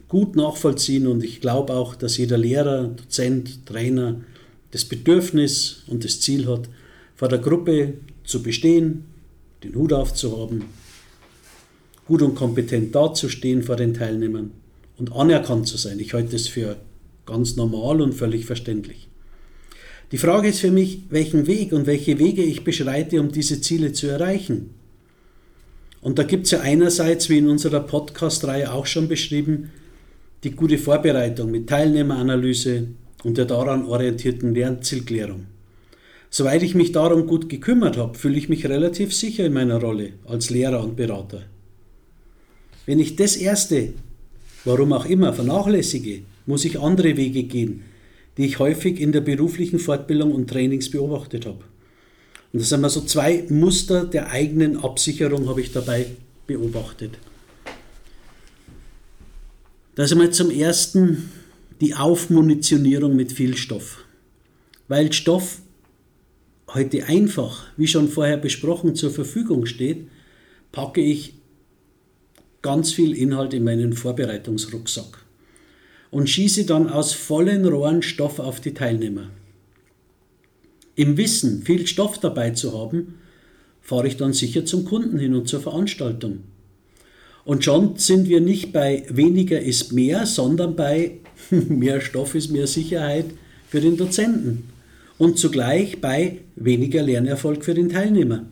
gut 0.07 0.35
nachvollziehen 0.35 1.05
und 1.05 1.23
ich 1.23 1.41
glaube 1.41 1.73
auch, 1.73 1.93
dass 1.93 2.17
jeder 2.17 2.39
Lehrer, 2.39 2.87
Dozent, 2.87 3.67
Trainer 3.67 4.21
das 4.71 4.83
Bedürfnis 4.83 5.83
und 5.85 6.03
das 6.03 6.21
Ziel 6.21 6.47
hat, 6.47 6.67
vor 7.15 7.27
der 7.27 7.37
Gruppe 7.37 7.93
zu 8.23 8.41
bestehen, 8.41 9.05
den 9.63 9.75
Hut 9.75 9.93
aufzuhaben, 9.93 10.63
gut 12.07 12.23
und 12.23 12.33
kompetent 12.33 12.95
dazustehen 12.95 13.61
vor 13.61 13.75
den 13.75 13.93
Teilnehmern 13.93 14.49
und 14.97 15.11
anerkannt 15.11 15.67
zu 15.67 15.77
sein. 15.77 15.99
Ich 15.99 16.15
halte 16.15 16.31
das 16.31 16.47
für 16.47 16.77
ganz 17.27 17.57
normal 17.57 18.01
und 18.01 18.13
völlig 18.13 18.47
verständlich. 18.47 19.04
Die 20.11 20.17
Frage 20.17 20.49
ist 20.49 20.59
für 20.59 20.71
mich, 20.71 21.01
welchen 21.09 21.47
Weg 21.47 21.73
und 21.73 21.87
welche 21.87 22.19
Wege 22.19 22.43
ich 22.43 22.63
beschreite, 22.63 23.19
um 23.19 23.31
diese 23.31 23.61
Ziele 23.61 23.91
zu 23.91 24.07
erreichen. 24.07 24.71
Und 26.01 26.19
da 26.19 26.23
gibt 26.23 26.45
es 26.45 26.51
ja 26.51 26.61
einerseits, 26.61 27.29
wie 27.29 27.39
in 27.39 27.47
unserer 27.47 27.79
Podcast-Reihe 27.79 28.71
auch 28.71 28.85
schon 28.85 29.07
beschrieben, 29.07 29.71
die 30.43 30.51
gute 30.51 30.77
Vorbereitung 30.77 31.49
mit 31.49 31.67
Teilnehmeranalyse, 31.67 32.87
und 33.25 33.39
der 33.39 33.45
daran 33.45 33.85
orientierten 33.85 34.53
Lernzielklärung. 34.53 35.47
Soweit 36.29 36.61
ich 36.61 36.75
mich 36.75 36.91
darum 36.91 37.25
gut 37.25 37.49
gekümmert 37.49 37.97
habe, 37.97 38.15
fühle 38.15 38.37
ich 38.37 38.49
mich 38.49 38.67
relativ 38.67 39.15
sicher 39.15 39.45
in 39.45 39.53
meiner 39.53 39.81
Rolle 39.81 40.13
als 40.27 40.51
Lehrer 40.51 40.83
und 40.83 40.95
Berater. 40.95 41.41
Wenn 42.85 42.99
ich 42.99 43.15
das 43.15 43.35
Erste, 43.35 43.93
warum 44.63 44.93
auch 44.93 45.05
immer, 45.05 45.33
vernachlässige, 45.33 46.21
muss 46.45 46.65
ich 46.65 46.79
andere 46.79 47.17
Wege 47.17 47.43
gehen, 47.43 47.81
die 48.37 48.45
ich 48.45 48.59
häufig 48.59 48.99
in 48.99 49.11
der 49.11 49.21
beruflichen 49.21 49.79
Fortbildung 49.79 50.31
und 50.31 50.49
Trainings 50.49 50.89
beobachtet 50.89 51.45
habe. 51.45 51.63
Und 52.51 52.61
das 52.61 52.69
sind 52.69 52.81
mal 52.81 52.89
so 52.89 53.01
zwei 53.01 53.45
Muster 53.49 54.05
der 54.05 54.29
eigenen 54.31 54.77
Absicherung 54.77 55.47
habe 55.47 55.61
ich 55.61 55.71
dabei 55.71 56.07
beobachtet. 56.47 57.17
Da 59.95 60.03
ist 60.03 60.11
einmal 60.11 60.31
zum 60.31 60.51
ersten 60.51 61.29
die 61.81 61.95
Aufmunitionierung 61.95 63.15
mit 63.15 63.31
viel 63.31 63.57
Stoff. 63.57 64.03
Weil 64.87 65.11
Stoff 65.13 65.61
heute 66.69 67.05
einfach, 67.05 67.65
wie 67.77 67.87
schon 67.87 68.09
vorher 68.09 68.37
besprochen, 68.37 68.95
zur 68.95 69.11
Verfügung 69.11 69.65
steht, 69.65 70.07
packe 70.71 71.01
ich 71.01 71.35
ganz 72.61 72.91
viel 72.91 73.15
Inhalt 73.15 73.53
in 73.53 73.63
meinen 73.63 73.93
Vorbereitungsrucksack 73.93 75.24
und 76.11 76.29
schieße 76.29 76.65
dann 76.65 76.89
aus 76.89 77.13
vollen 77.13 77.65
Rohren 77.65 78.01
Stoff 78.01 78.39
auf 78.39 78.59
die 78.59 78.73
Teilnehmer. 78.73 79.29
Im 80.95 81.17
Wissen, 81.17 81.63
viel 81.63 81.87
Stoff 81.87 82.19
dabei 82.19 82.51
zu 82.51 82.77
haben, 82.77 83.15
fahre 83.81 84.07
ich 84.07 84.17
dann 84.17 84.33
sicher 84.33 84.65
zum 84.65 84.85
Kunden 84.85 85.19
hin 85.19 85.35
und 85.35 85.47
zur 85.47 85.61
Veranstaltung. 85.61 86.39
Und 87.43 87.63
schon 87.63 87.97
sind 87.97 88.27
wir 88.27 88.41
nicht 88.41 88.73
bei 88.73 89.05
weniger 89.09 89.59
ist 89.61 89.91
mehr, 89.91 90.25
sondern 90.25 90.75
bei 90.75 91.19
mehr 91.51 92.01
Stoff 92.01 92.33
ist 92.33 92.49
mehr 92.49 92.67
Sicherheit 92.67 93.25
für 93.69 93.81
den 93.81 93.97
Dozenten 93.97 94.69
und 95.17 95.37
zugleich 95.37 96.01
bei 96.01 96.39
weniger 96.55 97.03
Lernerfolg 97.03 97.63
für 97.63 97.73
den 97.73 97.89
Teilnehmer. 97.89 98.45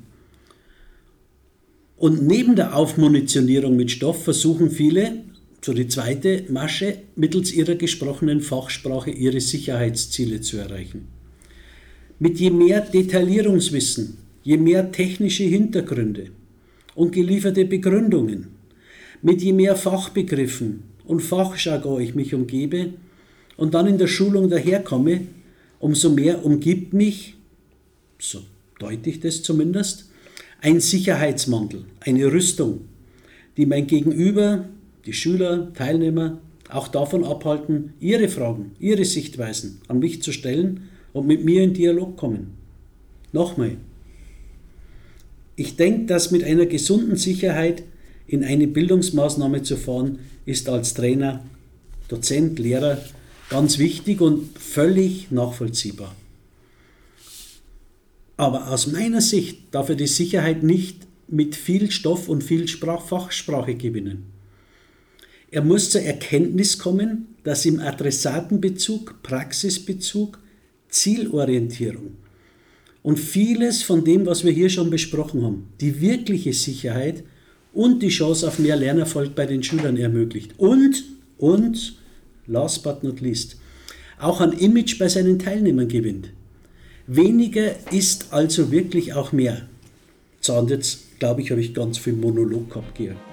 Und 1.97 2.27
neben 2.27 2.55
der 2.55 2.75
Aufmunitionierung 2.75 3.75
mit 3.75 3.89
Stoff 3.89 4.23
versuchen 4.23 4.69
viele, 4.69 5.23
so 5.63 5.73
die 5.73 5.87
zweite 5.87 6.43
Masche, 6.49 6.97
mittels 7.15 7.53
ihrer 7.53 7.75
gesprochenen 7.75 8.41
Fachsprache 8.41 9.11
ihre 9.11 9.39
Sicherheitsziele 9.39 10.41
zu 10.41 10.57
erreichen. 10.57 11.07
Mit 12.19 12.37
je 12.39 12.49
mehr 12.49 12.81
Detaillierungswissen, 12.81 14.17
je 14.43 14.57
mehr 14.57 14.91
technische 14.91 15.43
Hintergründe 15.43 16.31
und 16.95 17.13
gelieferte 17.13 17.63
Begründungen, 17.63 18.47
mit 19.21 19.41
je 19.41 19.53
mehr 19.53 19.77
Fachbegriffen 19.77 20.83
und 21.05 21.21
Fachjargon 21.21 22.01
ich 22.01 22.13
mich 22.13 22.33
umgebe 22.33 22.93
und 23.55 23.73
dann 23.73 23.87
in 23.87 23.97
der 23.97 24.07
Schulung 24.07 24.49
daherkomme, 24.49 25.21
umso 25.79 26.09
mehr 26.09 26.45
umgibt 26.45 26.93
mich, 26.93 27.35
so 28.19 28.41
deute 28.79 29.09
ich 29.09 29.21
das 29.21 29.43
zumindest, 29.43 30.09
ein 30.59 30.81
Sicherheitsmantel, 30.81 31.85
eine 32.01 32.31
Rüstung, 32.31 32.81
die 33.55 33.65
mein 33.65 33.87
Gegenüber, 33.87 34.65
die 35.05 35.13
Schüler, 35.13 35.73
Teilnehmer 35.73 36.39
auch 36.69 36.87
davon 36.87 37.23
abhalten, 37.23 37.93
ihre 37.99 38.29
Fragen, 38.29 38.71
ihre 38.79 39.05
Sichtweisen 39.05 39.81
an 39.87 39.99
mich 39.99 40.21
zu 40.21 40.31
stellen 40.31 40.89
und 41.11 41.27
mit 41.27 41.45
mir 41.45 41.63
in 41.63 41.73
Dialog 41.73 42.17
kommen. 42.17 42.53
Nochmal, 43.31 43.77
ich 45.55 45.75
denke, 45.75 46.05
dass 46.05 46.31
mit 46.31 46.43
einer 46.43 46.65
gesunden 46.65 47.15
Sicherheit 47.15 47.83
in 48.27 48.43
eine 48.43 48.67
Bildungsmaßnahme 48.67 49.61
zu 49.61 49.77
fahren, 49.77 50.19
ist 50.45 50.67
als 50.69 50.93
Trainer, 50.93 51.43
Dozent, 52.07 52.57
Lehrer 52.59 52.97
ganz 53.49 53.77
wichtig 53.77 54.21
und 54.21 54.57
völlig 54.57 55.29
nachvollziehbar. 55.29 56.15
Aber 58.35 58.71
aus 58.71 58.87
meiner 58.87 59.21
Sicht 59.21 59.59
darf 59.71 59.89
er 59.89 59.95
die 59.95 60.07
Sicherheit 60.07 60.63
nicht 60.63 60.97
mit 61.27 61.55
viel 61.55 61.91
Stoff 61.91 62.29
und 62.29 62.43
viel 62.43 62.67
Sprach 62.67 63.05
Fachsprache 63.05 63.75
gewinnen. 63.75 64.32
Er 65.53 65.61
muss 65.61 65.91
zur 65.91 66.01
Erkenntnis 66.01 66.79
kommen, 66.79 67.27
dass 67.43 67.67
im 67.67 67.79
Adressatenbezug, 67.79 69.21
Praxisbezug, 69.21 70.39
Zielorientierung 70.89 72.15
und 73.03 73.19
vieles 73.19 73.83
von 73.83 74.03
dem, 74.03 74.25
was 74.25 74.43
wir 74.43 74.51
hier 74.51 74.71
schon 74.71 74.89
besprochen 74.89 75.43
haben, 75.43 75.67
die 75.79 76.01
wirkliche 76.01 76.53
Sicherheit 76.53 77.23
und 77.71 78.01
die 78.01 78.09
Chance 78.09 78.47
auf 78.47 78.57
mehr 78.57 78.75
Lernerfolg 78.75 79.35
bei 79.35 79.45
den 79.45 79.61
Schülern 79.61 79.95
ermöglicht. 79.95 80.55
Und, 80.57 81.03
und, 81.37 81.99
last 82.47 82.81
but 82.81 83.03
not 83.03 83.21
least, 83.21 83.57
auch 84.19 84.41
ein 84.41 84.53
Image 84.53 84.97
bei 84.97 85.07
seinen 85.07 85.37
Teilnehmern 85.37 85.87
gewinnt. 85.87 86.31
Weniger 87.05 87.75
ist 87.91 88.33
also 88.33 88.71
wirklich 88.71 89.13
auch 89.13 89.31
mehr. 89.31 89.67
So, 90.41 90.55
und 90.55 90.71
jetzt 90.71 91.19
glaube 91.19 91.41
ich, 91.41 91.51
habe 91.51 91.61
ich 91.61 91.75
ganz 91.75 91.99
viel 91.99 92.13
Monolog 92.13 92.71
gehabt, 92.71 92.95
Georg. 92.95 93.32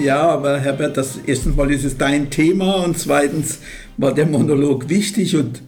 Ja, 0.00 0.22
aber 0.22 0.58
Herbert, 0.58 0.96
das 0.96 1.18
erstens 1.26 1.54
mal 1.54 1.70
ist 1.70 1.84
es 1.84 1.98
dein 1.98 2.30
Thema 2.30 2.84
und 2.84 2.98
zweitens 2.98 3.58
war 3.98 4.14
der 4.14 4.26
Monolog 4.26 4.88
wichtig 4.88 5.36
und, 5.36 5.62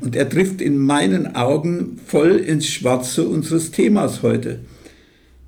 und 0.00 0.14
er 0.14 0.28
trifft 0.28 0.60
in 0.60 0.78
meinen 0.78 1.34
Augen 1.34 1.98
voll 2.06 2.36
ins 2.36 2.66
Schwarze 2.66 3.26
unseres 3.26 3.70
Themas 3.70 4.22
heute. 4.22 4.60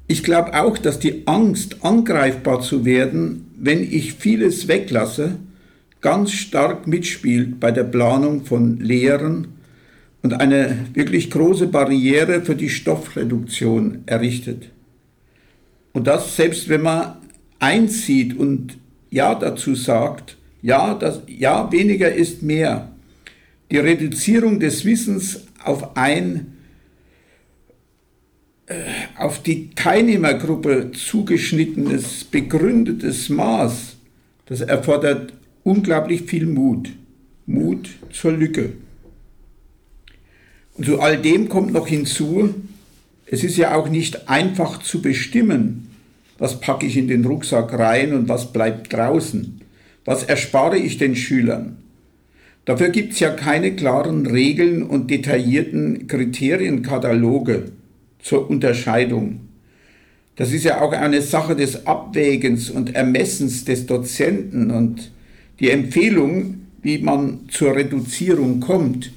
Ich 0.08 0.22
glaube 0.22 0.54
auch, 0.54 0.78
dass 0.78 0.98
die 0.98 1.26
Angst, 1.26 1.84
angreifbar 1.84 2.60
zu 2.60 2.84
werden, 2.84 3.46
wenn 3.56 3.82
ich 3.82 4.14
vieles 4.14 4.68
weglasse, 4.68 5.36
ganz 6.00 6.32
stark 6.32 6.86
mitspielt 6.86 7.60
bei 7.60 7.70
der 7.70 7.84
Planung 7.84 8.44
von 8.44 8.78
Lehren 8.78 9.48
und 10.22 10.34
eine 10.34 10.86
wirklich 10.92 11.30
große 11.30 11.68
Barriere 11.68 12.42
für 12.42 12.56
die 12.56 12.68
Stoffreduktion 12.68 14.02
errichtet. 14.06 14.70
Und 15.92 16.06
das 16.06 16.36
selbst 16.36 16.68
wenn 16.68 16.82
man 16.82 17.14
einzieht 17.58 18.36
und 18.36 18.78
Ja 19.10 19.34
dazu 19.34 19.74
sagt, 19.74 20.36
ja, 20.62 20.94
das, 20.94 21.22
ja, 21.26 21.70
weniger 21.70 22.12
ist 22.12 22.42
mehr. 22.42 22.90
Die 23.70 23.78
Reduzierung 23.78 24.60
des 24.60 24.84
Wissens 24.84 25.46
auf 25.62 25.96
ein 25.96 26.56
äh, 28.66 28.74
auf 29.16 29.42
die 29.42 29.70
Teilnehmergruppe 29.76 30.90
zugeschnittenes, 30.92 32.24
begründetes 32.24 33.28
Maß, 33.28 33.96
das 34.46 34.60
erfordert 34.60 35.32
unglaublich 35.62 36.22
viel 36.22 36.46
Mut. 36.46 36.90
Mut 37.46 37.90
zur 38.10 38.32
Lücke. 38.32 38.72
Und 40.74 40.84
zu 40.84 41.00
all 41.00 41.16
dem 41.16 41.48
kommt 41.48 41.72
noch 41.72 41.86
hinzu, 41.86 42.54
es 43.26 43.44
ist 43.44 43.56
ja 43.56 43.76
auch 43.76 43.88
nicht 43.88 44.28
einfach 44.28 44.82
zu 44.82 45.00
bestimmen, 45.00 45.85
was 46.38 46.60
packe 46.60 46.86
ich 46.86 46.96
in 46.96 47.08
den 47.08 47.24
Rucksack 47.24 47.72
rein 47.78 48.12
und 48.12 48.28
was 48.28 48.52
bleibt 48.52 48.92
draußen. 48.92 49.60
Was 50.04 50.22
erspare 50.22 50.78
ich 50.78 50.98
den 50.98 51.16
Schülern? 51.16 51.78
Dafür 52.64 52.88
gibt 52.88 53.12
es 53.12 53.20
ja 53.20 53.30
keine 53.30 53.76
klaren 53.76 54.26
Regeln 54.26 54.82
und 54.82 55.10
detaillierten 55.10 56.08
Kriterienkataloge 56.08 57.72
zur 58.18 58.50
Unterscheidung. 58.50 59.40
Das 60.34 60.52
ist 60.52 60.64
ja 60.64 60.80
auch 60.82 60.92
eine 60.92 61.22
Sache 61.22 61.56
des 61.56 61.86
Abwägens 61.86 62.70
und 62.70 62.94
Ermessens 62.94 63.64
des 63.64 63.86
Dozenten 63.86 64.70
und 64.70 65.12
die 65.60 65.70
Empfehlung, 65.70 66.66
wie 66.82 66.98
man 66.98 67.48
zur 67.48 67.74
Reduzierung 67.74 68.60
kommt. 68.60 69.12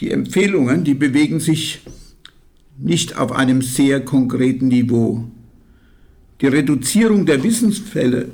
Die 0.00 0.10
Empfehlungen, 0.10 0.84
die 0.84 0.94
bewegen 0.94 1.40
sich 1.40 1.80
nicht 2.76 3.16
auf 3.16 3.32
einem 3.32 3.62
sehr 3.62 4.00
konkreten 4.00 4.68
Niveau. 4.68 5.24
Die 6.40 6.46
Reduzierung 6.46 7.26
der 7.26 7.42
Wissensfülle 7.42 8.28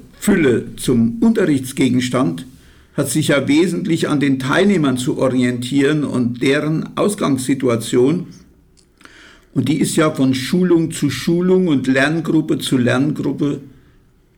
zum 0.77 1.19
Unterrichtsgegenstand 1.23 2.47
hat 2.95 3.09
sich 3.09 3.29
ja 3.29 3.47
wesentlich 3.47 4.09
an 4.09 4.21
den 4.21 4.39
Teilnehmern 4.39 4.99
zu 4.99 5.19
orientieren 5.19 6.05
und 6.05 6.43
deren 6.43 6.97
Ausgangssituation 6.97 8.27
und 9.53 9.69
die 9.69 9.81
ist 9.81 9.97
ja 9.97 10.11
von 10.11 10.35
Schulung 10.35 10.93
zu 10.93 11.11
Schulung 11.11 11.69
und 11.69 11.87
Lerngruppe 11.87 12.59
zu 12.59 12.79
Lerngruppe 12.79 13.61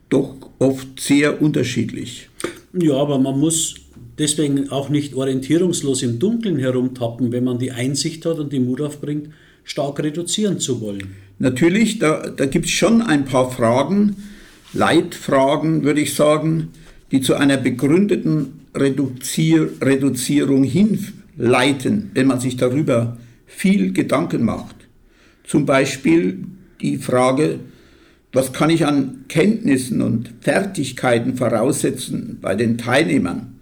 doch 0.09 0.35
oft 0.59 0.99
sehr 0.99 1.41
unterschiedlich. 1.41 2.29
Ja, 2.73 2.95
aber 2.95 3.19
man 3.19 3.39
muss 3.39 3.75
deswegen 4.17 4.69
auch 4.69 4.89
nicht 4.89 5.13
orientierungslos 5.13 6.01
im 6.03 6.19
Dunkeln 6.19 6.57
herumtappen, 6.57 7.31
wenn 7.31 7.43
man 7.43 7.59
die 7.59 7.71
Einsicht 7.71 8.25
hat 8.25 8.39
und 8.39 8.51
die 8.51 8.59
Mut 8.59 8.81
aufbringt, 8.81 9.29
stark 9.63 10.01
reduzieren 10.01 10.59
zu 10.59 10.81
wollen. 10.81 11.15
Natürlich, 11.39 11.99
da, 11.99 12.29
da 12.29 12.45
gibt 12.45 12.65
es 12.65 12.71
schon 12.71 13.01
ein 13.01 13.25
paar 13.25 13.51
Fragen, 13.51 14.15
Leitfragen, 14.73 15.83
würde 15.83 16.01
ich 16.01 16.15
sagen, 16.15 16.69
die 17.11 17.21
zu 17.21 17.35
einer 17.35 17.57
begründeten 17.57 18.61
Reduzier 18.75 19.69
Reduzierung 19.81 20.63
hinleiten, 20.63 22.11
wenn 22.13 22.27
man 22.27 22.39
sich 22.39 22.57
darüber 22.57 23.17
viel 23.45 23.93
Gedanken 23.93 24.43
macht. 24.43 24.75
Zum 25.43 25.65
Beispiel 25.65 26.45
die 26.81 26.97
Frage, 26.97 27.59
was 28.31 28.51
kann 28.51 28.71
ich 28.71 28.87
an 28.87 29.25
Kenntnissen 29.29 30.01
und 30.01 30.33
Fertigkeiten 30.41 31.35
voraussetzen 31.37 32.39
bei 32.41 32.55
den 32.55 32.79
Teilnehmern? 32.79 33.59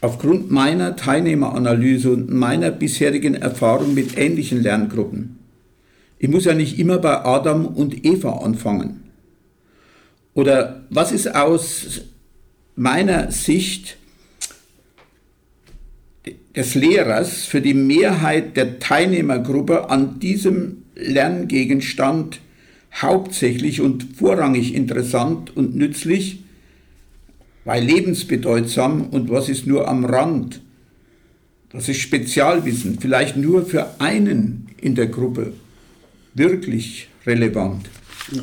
Aufgrund 0.00 0.50
meiner 0.50 0.96
Teilnehmeranalyse 0.96 2.10
und 2.10 2.32
meiner 2.32 2.72
bisherigen 2.72 3.36
Erfahrung 3.36 3.94
mit 3.94 4.18
ähnlichen 4.18 4.60
Lerngruppen. 4.60 5.38
Ich 6.22 6.28
muss 6.28 6.44
ja 6.44 6.54
nicht 6.54 6.78
immer 6.78 6.98
bei 6.98 7.24
Adam 7.24 7.66
und 7.66 8.04
Eva 8.04 8.44
anfangen. 8.44 9.10
Oder 10.34 10.84
was 10.88 11.10
ist 11.10 11.34
aus 11.34 12.02
meiner 12.76 13.32
Sicht 13.32 13.96
des 16.54 16.76
Lehrers 16.76 17.44
für 17.44 17.60
die 17.60 17.74
Mehrheit 17.74 18.56
der 18.56 18.78
Teilnehmergruppe 18.78 19.90
an 19.90 20.20
diesem 20.20 20.84
Lerngegenstand 20.94 22.38
hauptsächlich 22.94 23.80
und 23.80 24.16
vorrangig 24.16 24.76
interessant 24.76 25.56
und 25.56 25.74
nützlich, 25.74 26.44
weil 27.64 27.82
lebensbedeutsam 27.82 29.08
und 29.08 29.28
was 29.28 29.48
ist 29.48 29.66
nur 29.66 29.88
am 29.88 30.04
Rand. 30.04 30.60
Das 31.70 31.88
ist 31.88 31.98
Spezialwissen, 31.98 33.00
vielleicht 33.00 33.36
nur 33.36 33.66
für 33.66 34.00
einen 34.00 34.68
in 34.80 34.94
der 34.94 35.08
Gruppe 35.08 35.54
wirklich 36.34 37.08
relevant. 37.26 37.88
Ja, 38.32 38.42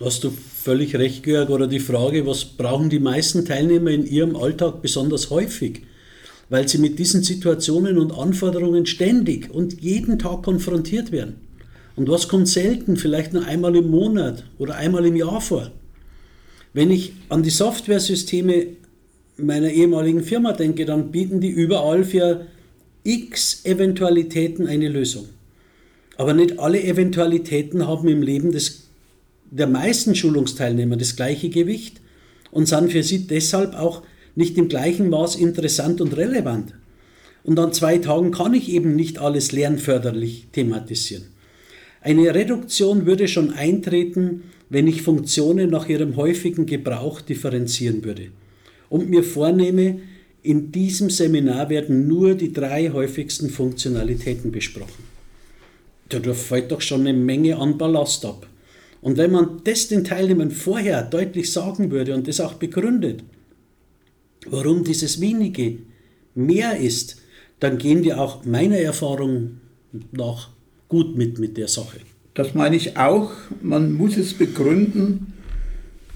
hast 0.00 0.24
du 0.24 0.30
völlig 0.30 0.96
recht, 0.96 1.22
Georg. 1.22 1.50
Oder 1.50 1.66
die 1.66 1.80
Frage, 1.80 2.26
was 2.26 2.44
brauchen 2.44 2.90
die 2.90 2.98
meisten 2.98 3.44
Teilnehmer 3.44 3.90
in 3.90 4.06
ihrem 4.06 4.36
Alltag 4.36 4.82
besonders 4.82 5.30
häufig? 5.30 5.82
Weil 6.48 6.68
sie 6.68 6.78
mit 6.78 6.98
diesen 6.98 7.22
Situationen 7.22 7.98
und 7.98 8.12
Anforderungen 8.12 8.86
ständig 8.86 9.52
und 9.52 9.82
jeden 9.82 10.18
Tag 10.18 10.42
konfrontiert 10.42 11.10
werden. 11.10 11.36
Und 11.96 12.08
was 12.08 12.28
kommt 12.28 12.48
selten, 12.48 12.96
vielleicht 12.96 13.32
nur 13.32 13.44
einmal 13.44 13.76
im 13.76 13.90
Monat 13.90 14.44
oder 14.58 14.76
einmal 14.76 15.06
im 15.06 15.16
Jahr 15.16 15.40
vor? 15.40 15.70
Wenn 16.72 16.90
ich 16.90 17.12
an 17.28 17.42
die 17.42 17.50
Softwaresysteme 17.50 18.66
meiner 19.36 19.70
ehemaligen 19.70 20.22
Firma 20.22 20.52
denke, 20.52 20.84
dann 20.84 21.12
bieten 21.12 21.40
die 21.40 21.50
überall 21.50 22.04
für 22.04 22.46
x 23.04 23.64
Eventualitäten 23.64 24.66
eine 24.66 24.88
Lösung. 24.88 25.28
Aber 26.16 26.34
nicht 26.34 26.58
alle 26.58 26.82
Eventualitäten 26.82 27.86
haben 27.86 28.08
im 28.08 28.22
Leben 28.22 28.52
des, 28.52 28.88
der 29.50 29.66
meisten 29.66 30.14
Schulungsteilnehmer 30.14 30.96
das 30.96 31.16
gleiche 31.16 31.48
Gewicht 31.50 32.00
und 32.50 32.66
sind 32.66 32.92
für 32.92 33.02
sie 33.02 33.26
deshalb 33.26 33.74
auch 33.74 34.02
nicht 34.36 34.56
im 34.58 34.68
gleichen 34.68 35.10
Maß 35.10 35.36
interessant 35.36 36.00
und 36.00 36.16
relevant. 36.16 36.74
Und 37.42 37.58
an 37.58 37.72
zwei 37.72 37.98
Tagen 37.98 38.30
kann 38.30 38.54
ich 38.54 38.70
eben 38.70 38.96
nicht 38.96 39.18
alles 39.18 39.52
lernförderlich 39.52 40.46
thematisieren. 40.52 41.24
Eine 42.00 42.34
Reduktion 42.34 43.06
würde 43.06 43.28
schon 43.28 43.50
eintreten, 43.50 44.44
wenn 44.70 44.86
ich 44.86 45.02
Funktionen 45.02 45.70
nach 45.70 45.88
ihrem 45.88 46.16
häufigen 46.16 46.66
Gebrauch 46.66 47.20
differenzieren 47.20 48.04
würde 48.04 48.28
und 48.88 49.08
mir 49.08 49.24
vornehme, 49.24 50.00
in 50.42 50.72
diesem 50.72 51.08
Seminar 51.08 51.70
werden 51.70 52.06
nur 52.06 52.34
die 52.34 52.52
drei 52.52 52.90
häufigsten 52.90 53.48
Funktionalitäten 53.48 54.52
besprochen. 54.52 55.13
Da 56.20 56.34
fällt 56.34 56.72
doch 56.72 56.80
schon 56.80 57.00
eine 57.00 57.12
Menge 57.12 57.56
an 57.56 57.78
Ballast 57.78 58.24
ab. 58.24 58.46
Und 59.00 59.18
wenn 59.18 59.32
man 59.32 59.60
das 59.64 59.88
den 59.88 60.04
Teilnehmern 60.04 60.50
vorher 60.50 61.02
deutlich 61.02 61.52
sagen 61.52 61.90
würde 61.90 62.14
und 62.14 62.26
das 62.26 62.40
auch 62.40 62.54
begründet, 62.54 63.22
warum 64.46 64.84
dieses 64.84 65.20
wenige 65.20 65.78
mehr 66.34 66.78
ist, 66.78 67.20
dann 67.60 67.78
gehen 67.78 68.02
die 68.02 68.14
auch 68.14 68.44
meiner 68.44 68.78
Erfahrung 68.78 69.60
nach 70.12 70.50
gut 70.88 71.16
mit 71.16 71.38
mit 71.38 71.56
der 71.56 71.68
Sache. 71.68 72.00
Das 72.34 72.54
meine 72.54 72.76
ich 72.76 72.96
auch. 72.96 73.30
Man 73.62 73.92
muss 73.92 74.16
es 74.16 74.34
begründen. 74.34 75.34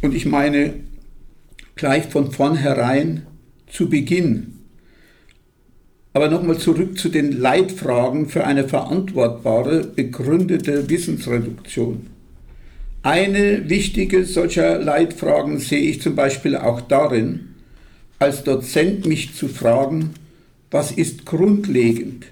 Und 0.02 0.14
ich 0.14 0.26
meine 0.26 0.74
gleich 1.76 2.06
von 2.06 2.32
vornherein 2.32 3.26
zu 3.70 3.88
Beginn. 3.88 4.57
Aber 6.18 6.30
nochmal 6.30 6.58
zurück 6.58 6.98
zu 6.98 7.10
den 7.10 7.30
Leitfragen 7.30 8.28
für 8.28 8.42
eine 8.44 8.66
verantwortbare, 8.66 9.84
begründete 9.84 10.90
Wissensreduktion. 10.90 12.08
Eine 13.04 13.70
wichtige 13.70 14.24
solcher 14.24 14.80
Leitfragen 14.80 15.60
sehe 15.60 15.78
ich 15.78 16.02
zum 16.02 16.16
Beispiel 16.16 16.56
auch 16.56 16.80
darin, 16.80 17.50
als 18.18 18.42
Dozent 18.42 19.06
mich 19.06 19.36
zu 19.36 19.46
fragen, 19.46 20.10
was 20.72 20.90
ist 20.90 21.24
grundlegend, 21.24 22.26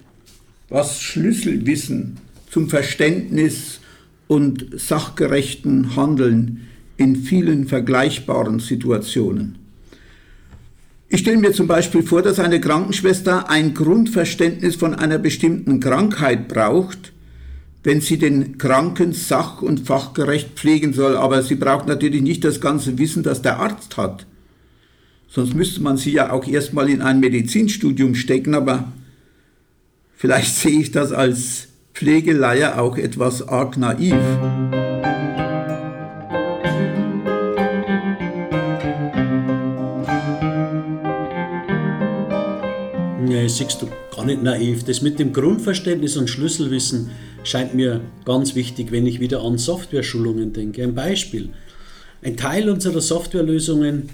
was 0.68 1.00
Schlüsselwissen 1.00 2.16
zum 2.50 2.68
Verständnis 2.68 3.78
und 4.26 4.66
sachgerechten 4.72 5.94
Handeln 5.94 6.66
in 6.96 7.14
vielen 7.14 7.68
vergleichbaren 7.68 8.58
Situationen. 8.58 9.65
Ich 11.08 11.20
stelle 11.20 11.38
mir 11.38 11.52
zum 11.52 11.68
Beispiel 11.68 12.02
vor, 12.02 12.22
dass 12.22 12.40
eine 12.40 12.60
Krankenschwester 12.60 13.48
ein 13.48 13.74
Grundverständnis 13.74 14.74
von 14.74 14.94
einer 14.94 15.18
bestimmten 15.18 15.78
Krankheit 15.78 16.48
braucht, 16.48 17.12
wenn 17.84 18.00
sie 18.00 18.18
den 18.18 18.58
Kranken 18.58 19.12
sach- 19.12 19.62
und 19.62 19.86
fachgerecht 19.86 20.50
pflegen 20.56 20.92
soll. 20.92 21.16
Aber 21.16 21.42
sie 21.44 21.54
braucht 21.54 21.86
natürlich 21.86 22.22
nicht 22.22 22.44
das 22.44 22.60
ganze 22.60 22.98
Wissen, 22.98 23.22
das 23.22 23.40
der 23.40 23.60
Arzt 23.60 23.96
hat. 23.96 24.26
Sonst 25.28 25.54
müsste 25.54 25.82
man 25.82 25.96
sie 25.96 26.12
ja 26.12 26.32
auch 26.32 26.46
erstmal 26.46 26.90
in 26.90 27.02
ein 27.02 27.20
Medizinstudium 27.20 28.16
stecken, 28.16 28.54
aber 28.54 28.92
vielleicht 30.16 30.56
sehe 30.56 30.80
ich 30.80 30.90
das 30.90 31.12
als 31.12 31.68
Pflegeleier 31.94 32.80
auch 32.80 32.96
etwas 32.96 33.46
arg 33.46 33.76
naiv. 33.76 34.14
Nee, 43.46 43.52
siehst 43.52 43.80
du, 43.80 43.86
gar 44.10 44.24
nicht 44.24 44.42
naiv. 44.42 44.82
Das 44.82 45.02
mit 45.02 45.20
dem 45.20 45.32
Grundverständnis 45.32 46.16
und 46.16 46.28
Schlüsselwissen 46.28 47.12
scheint 47.44 47.76
mir 47.76 48.00
ganz 48.24 48.56
wichtig, 48.56 48.90
wenn 48.90 49.06
ich 49.06 49.20
wieder 49.20 49.42
an 49.42 49.56
Software-Schulungen 49.56 50.52
denke. 50.52 50.82
Ein 50.82 50.96
Beispiel. 50.96 51.50
Ein 52.22 52.36
Teil 52.36 52.68
unserer 52.68 53.00
Softwarelösungen, 53.00 54.08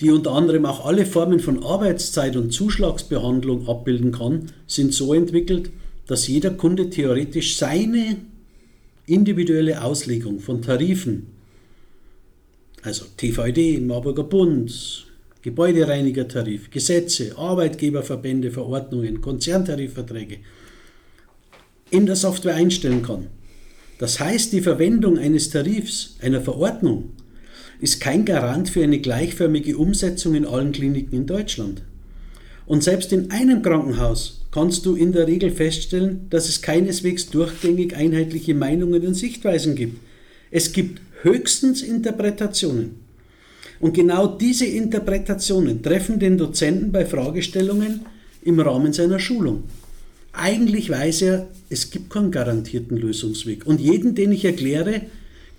die 0.00 0.10
unter 0.10 0.32
anderem 0.32 0.66
auch 0.66 0.84
alle 0.84 1.06
Formen 1.06 1.38
von 1.38 1.62
Arbeitszeit 1.62 2.34
und 2.34 2.52
Zuschlagsbehandlung 2.52 3.68
abbilden 3.68 4.10
kann, 4.10 4.50
sind 4.66 4.92
so 4.92 5.14
entwickelt, 5.14 5.70
dass 6.08 6.26
jeder 6.26 6.50
Kunde 6.50 6.90
theoretisch 6.90 7.56
seine 7.56 8.16
individuelle 9.06 9.84
Auslegung 9.84 10.40
von 10.40 10.60
Tarifen, 10.60 11.28
also 12.82 13.04
TVD, 13.16 13.78
Marburger 13.78 14.24
Bund, 14.24 15.06
Gebäudereinigertarif, 15.42 16.70
Gesetze, 16.70 17.36
Arbeitgeberverbände, 17.36 18.52
Verordnungen, 18.52 19.20
Konzerntarifverträge 19.20 20.38
in 21.90 22.06
der 22.06 22.16
Software 22.16 22.54
einstellen 22.54 23.02
kann. 23.02 23.26
Das 23.98 24.18
heißt, 24.18 24.52
die 24.52 24.62
Verwendung 24.62 25.18
eines 25.18 25.50
Tarifs, 25.50 26.16
einer 26.22 26.40
Verordnung, 26.40 27.10
ist 27.80 28.00
kein 28.00 28.24
Garant 28.24 28.70
für 28.70 28.82
eine 28.82 29.00
gleichförmige 29.00 29.76
Umsetzung 29.76 30.34
in 30.34 30.46
allen 30.46 30.72
Kliniken 30.72 31.16
in 31.16 31.26
Deutschland. 31.26 31.82
Und 32.64 32.84
selbst 32.84 33.12
in 33.12 33.32
einem 33.32 33.62
Krankenhaus 33.62 34.46
kannst 34.52 34.86
du 34.86 34.94
in 34.94 35.12
der 35.12 35.26
Regel 35.26 35.50
feststellen, 35.50 36.26
dass 36.30 36.48
es 36.48 36.62
keineswegs 36.62 37.28
durchgängig 37.30 37.96
einheitliche 37.96 38.54
Meinungen 38.54 39.04
und 39.04 39.14
Sichtweisen 39.14 39.74
gibt. 39.74 39.98
Es 40.52 40.72
gibt 40.72 41.00
höchstens 41.22 41.82
Interpretationen. 41.82 43.01
Und 43.82 43.94
genau 43.94 44.28
diese 44.28 44.64
Interpretationen 44.64 45.82
treffen 45.82 46.20
den 46.20 46.38
Dozenten 46.38 46.92
bei 46.92 47.04
Fragestellungen 47.04 48.02
im 48.42 48.60
Rahmen 48.60 48.92
seiner 48.92 49.18
Schulung. 49.18 49.64
Eigentlich 50.32 50.88
weiß 50.88 51.22
er, 51.22 51.48
es 51.68 51.90
gibt 51.90 52.08
keinen 52.08 52.30
garantierten 52.30 52.96
Lösungsweg. 52.96 53.66
Und 53.66 53.80
jeden, 53.80 54.14
den 54.14 54.30
ich 54.30 54.44
erkläre, 54.44 55.02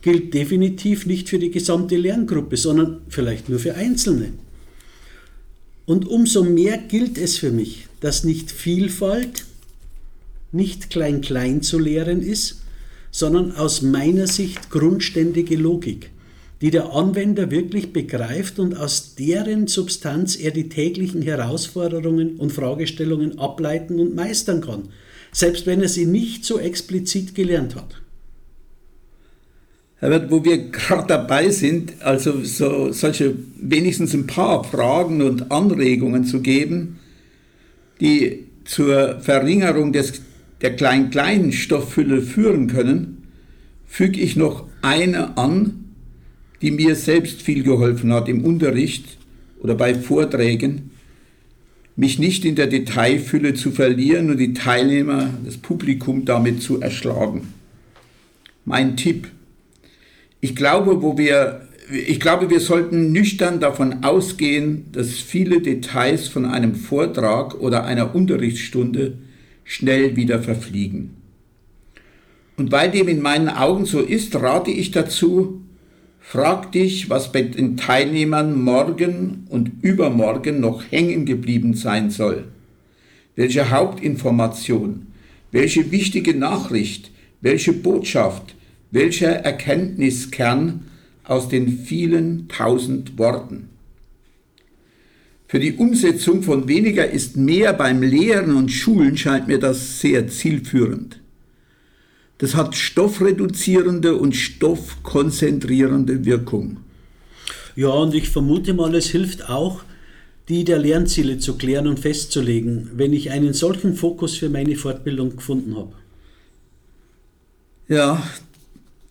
gilt 0.02 0.34
definitiv 0.34 1.06
nicht 1.06 1.28
für 1.28 1.38
die 1.38 1.52
gesamte 1.52 1.98
Lerngruppe, 1.98 2.56
sondern 2.56 3.02
vielleicht 3.10 3.50
nur 3.50 3.60
für 3.60 3.76
Einzelne. 3.76 4.30
Und 5.86 6.08
umso 6.08 6.46
mehr 6.46 6.78
gilt 6.78 7.18
es 7.18 7.38
für 7.38 7.52
mich, 7.52 7.88
dass 8.00 8.24
nicht 8.24 8.52
Vielfalt, 8.52 9.44
nicht 10.54 10.90
klein-klein 10.90 11.62
zu 11.62 11.78
lehren 11.78 12.22
ist, 12.22 12.62
sondern 13.12 13.52
aus 13.52 13.82
meiner 13.82 14.28
Sicht 14.28 14.70
grundständige 14.70 15.58
Logik, 15.58 16.13
die 16.64 16.72
der 16.72 16.94
Anwender 16.94 17.52
wirklich 17.52 17.92
begreift 17.92 18.58
und 18.58 18.78
aus 18.78 19.16
deren 19.16 19.68
Substanz 19.68 20.38
er 20.38 20.52
die 20.52 20.70
täglichen 20.70 21.22
Herausforderungen 21.22 22.38
und 22.38 22.54
Fragestellungen 22.54 23.38
ableiten 23.38 24.00
und 24.00 24.16
meistern 24.16 24.62
kann, 24.62 24.84
selbst 25.34 25.66
wenn 25.66 25.82
er 25.82 25.90
sie 25.90 26.06
nicht 26.06 26.46
so 26.46 26.58
explizit 26.58 27.36
gelernt 27.36 27.76
hat. 27.76 28.02
Herbert, 29.98 30.32
wo 30.32 30.46
wir 30.46 30.70
gerade 30.70 31.06
dabei 31.06 31.50
sind, 31.50 32.02
also 32.02 32.42
so, 32.46 32.94
solche 32.94 33.36
wenigstens 33.58 34.14
ein 34.14 34.26
paar 34.26 34.64
Fragen 34.64 35.22
und 35.22 35.52
Anregungen 35.52 36.24
zu 36.24 36.40
geben, 36.40 36.98
die 38.00 38.46
zur 38.64 39.20
Verringerung 39.20 39.92
des, 39.92 40.22
der 40.62 40.78
klein-kleinen 40.78 41.52
Stofffülle 41.52 42.22
führen 42.22 42.68
können, 42.68 43.28
füge 43.86 44.22
ich 44.22 44.38
noch 44.38 44.66
eine 44.82 45.38
an, 45.38 45.83
die 46.64 46.72
mir 46.72 46.96
selbst 46.96 47.42
viel 47.42 47.62
geholfen 47.62 48.14
hat 48.14 48.30
im 48.30 48.46
Unterricht 48.46 49.18
oder 49.62 49.76
bei 49.76 49.94
Vorträgen, 49.94 50.92
mich 51.98 52.20
nicht 52.20 52.46
in 52.46 52.56
der 52.56 52.68
Detailfülle 52.68 53.54
zu 53.54 53.72
verlieren 53.72 54.32
und 54.32 54.38
die 54.38 54.54
Teilnehmer, 54.54 55.30
das 55.46 55.58
Publikum 55.58 56.24
damit 56.24 56.64
zu 56.64 56.80
erschlagen. 56.80 57.54
Mein 58.66 58.96
Tipp. 58.96 59.28
Ich 60.40 60.56
glaube, 60.56 61.02
wo 61.02 61.18
wir, 61.18 61.68
ich 61.92 62.22
glaube, 62.22 62.50
wir 62.50 62.62
sollten 62.62 63.12
nüchtern 63.12 63.60
davon 63.60 64.06
ausgehen, 64.06 64.86
dass 64.94 65.12
viele 65.12 65.62
Details 65.62 66.30
von 66.30 66.46
einem 66.46 66.76
Vortrag 66.76 67.60
oder 67.60 67.84
einer 67.84 68.16
Unterrichtsstunde 68.16 69.18
schnell 69.66 70.16
wieder 70.16 70.42
verfliegen. 70.42 71.12
Und 72.56 72.72
weil 72.72 72.90
dem 72.90 73.10
in 73.10 73.22
meinen 73.22 73.50
Augen 73.50 73.86
so 73.86 74.00
ist, 74.00 74.36
rate 74.36 74.72
ich 74.72 74.92
dazu, 74.92 75.63
frag 76.24 76.72
dich, 76.72 77.10
was 77.10 77.32
bei 77.32 77.44
den 77.44 77.78
Teilnehmern 77.78 78.60
morgen 78.60 79.46
und 79.50 79.72
übermorgen 79.84 80.60
noch 80.62 80.84
hängen 80.90 81.26
geblieben 81.26 81.76
sein 81.76 82.10
soll. 82.10 82.46
Welche 83.36 83.70
Hauptinformation, 83.70 85.08
welche 85.52 85.92
wichtige 85.92 86.34
Nachricht, 86.34 87.12
welche 87.42 87.74
Botschaft, 87.74 88.56
welcher 88.90 89.32
Erkenntniskern 89.32 90.86
aus 91.26 91.50
den 91.50 91.80
vielen 91.80 92.48
tausend 92.48 93.18
Worten. 93.18 93.70
Für 95.48 95.60
die 95.60 95.74
Umsetzung 95.74 96.42
von 96.42 96.68
weniger 96.68 97.08
ist 97.08 97.38
mehr 97.38 97.74
beim 97.74 98.02
Lehren 98.02 98.56
und 98.56 98.72
Schulen 98.72 99.18
scheint 99.18 99.48
mir 99.48 99.60
das 99.60 100.00
sehr 100.00 100.28
zielführend. 100.28 101.20
Das 102.44 102.56
hat 102.56 102.76
stoffreduzierende 102.76 104.18
und 104.18 104.36
stoffkonzentrierende 104.36 106.26
Wirkung. 106.26 106.76
Ja, 107.78 107.88
und 107.88 108.14
ich 108.14 108.28
vermute 108.28 108.74
mal, 108.74 108.94
es 108.96 109.06
hilft 109.06 109.50
auch, 109.50 109.82
die 110.50 110.66
der 110.66 110.78
Lernziele 110.78 111.38
zu 111.38 111.56
klären 111.58 111.88
und 111.88 112.02
festzulegen, 112.02 112.92
wenn 112.96 113.14
ich 113.14 113.32
einen 113.32 113.54
solchen 113.54 113.96
Fokus 113.96 114.36
für 114.36 114.50
meine 114.50 114.76
Fortbildung 114.76 115.38
gefunden 115.38 115.78
habe. 115.78 115.94
Ja, 117.88 118.22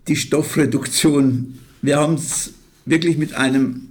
die 0.08 0.16
Stoffreduktion. 0.16 1.58
Wir 1.80 1.96
haben 1.96 2.16
es 2.16 2.52
wirklich 2.84 3.16
mit 3.16 3.32
einem 3.32 3.88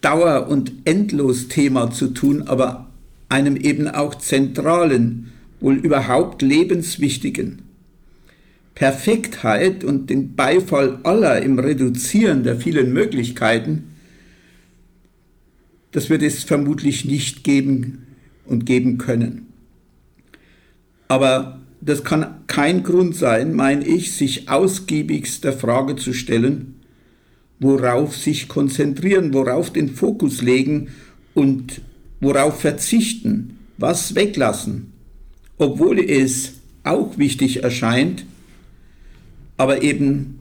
Dauer- 0.00 0.46
und 0.46 0.70
Endlos-Thema 0.84 1.90
zu 1.90 2.14
tun, 2.14 2.42
aber 2.42 2.88
einem 3.28 3.56
eben 3.56 3.88
auch 3.88 4.14
zentralen, 4.14 5.32
wohl 5.58 5.74
überhaupt 5.74 6.40
lebenswichtigen. 6.40 7.62
Perfektheit 8.74 9.84
und 9.84 10.10
den 10.10 10.34
Beifall 10.36 11.00
aller 11.02 11.42
im 11.42 11.58
Reduzieren 11.58 12.44
der 12.44 12.56
vielen 12.56 12.92
Möglichkeiten, 12.92 13.90
das 15.92 16.08
wird 16.08 16.22
es 16.22 16.44
vermutlich 16.44 17.04
nicht 17.04 17.44
geben 17.44 18.06
und 18.44 18.64
geben 18.64 18.98
können. 18.98 19.46
Aber 21.08 21.60
das 21.80 22.04
kann 22.04 22.42
kein 22.46 22.82
Grund 22.82 23.16
sein, 23.16 23.54
meine 23.54 23.84
ich, 23.86 24.12
sich 24.12 24.48
ausgiebigst 24.48 25.44
der 25.44 25.52
Frage 25.52 25.96
zu 25.96 26.12
stellen, 26.12 26.76
worauf 27.58 28.16
sich 28.16 28.48
konzentrieren, 28.48 29.34
worauf 29.34 29.72
den 29.72 29.88
Fokus 29.88 30.42
legen 30.42 30.88
und 31.34 31.80
worauf 32.20 32.60
verzichten, 32.60 33.58
was 33.78 34.14
weglassen, 34.14 34.92
obwohl 35.58 35.98
es 35.98 36.54
auch 36.84 37.18
wichtig 37.18 37.62
erscheint, 37.62 38.24
aber 39.60 39.82
eben 39.82 40.38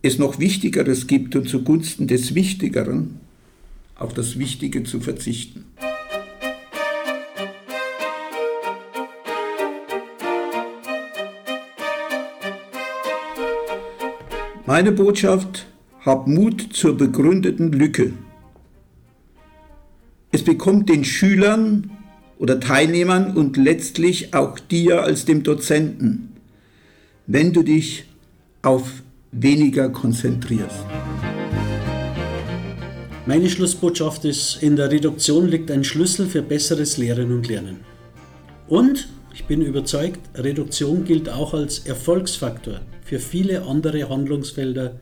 es 0.00 0.18
noch 0.18 0.38
Wichtigeres 0.38 1.06
gibt 1.06 1.36
und 1.36 1.50
zugunsten 1.50 2.06
des 2.06 2.34
Wichtigeren 2.34 3.20
auf 3.94 4.14
das 4.14 4.38
Wichtige 4.38 4.84
zu 4.84 5.00
verzichten. 5.00 5.66
Meine 14.64 14.92
Botschaft, 14.92 15.66
hab 16.00 16.26
Mut 16.26 16.68
zur 16.72 16.96
begründeten 16.96 17.72
Lücke. 17.72 18.14
Es 20.32 20.42
bekommt 20.42 20.88
den 20.88 21.04
Schülern 21.04 21.90
oder 22.38 22.60
Teilnehmern 22.60 23.36
und 23.36 23.58
letztlich 23.58 24.32
auch 24.32 24.58
dir 24.58 25.02
als 25.02 25.26
dem 25.26 25.42
Dozenten, 25.42 26.27
wenn 27.30 27.52
du 27.52 27.62
dich 27.62 28.04
auf 28.62 29.02
weniger 29.32 29.90
konzentrierst. 29.90 30.86
Meine 33.26 33.50
Schlussbotschaft 33.50 34.24
ist, 34.24 34.62
in 34.62 34.76
der 34.76 34.90
Reduktion 34.90 35.46
liegt 35.46 35.70
ein 35.70 35.84
Schlüssel 35.84 36.26
für 36.26 36.40
besseres 36.40 36.96
Lehren 36.96 37.30
und 37.30 37.46
Lernen. 37.46 37.80
Und 38.66 39.08
ich 39.34 39.44
bin 39.44 39.60
überzeugt, 39.60 40.20
Reduktion 40.34 41.04
gilt 41.04 41.28
auch 41.28 41.52
als 41.52 41.80
Erfolgsfaktor 41.80 42.80
für 43.04 43.18
viele 43.18 43.62
andere 43.64 44.08
Handlungsfelder 44.08 44.98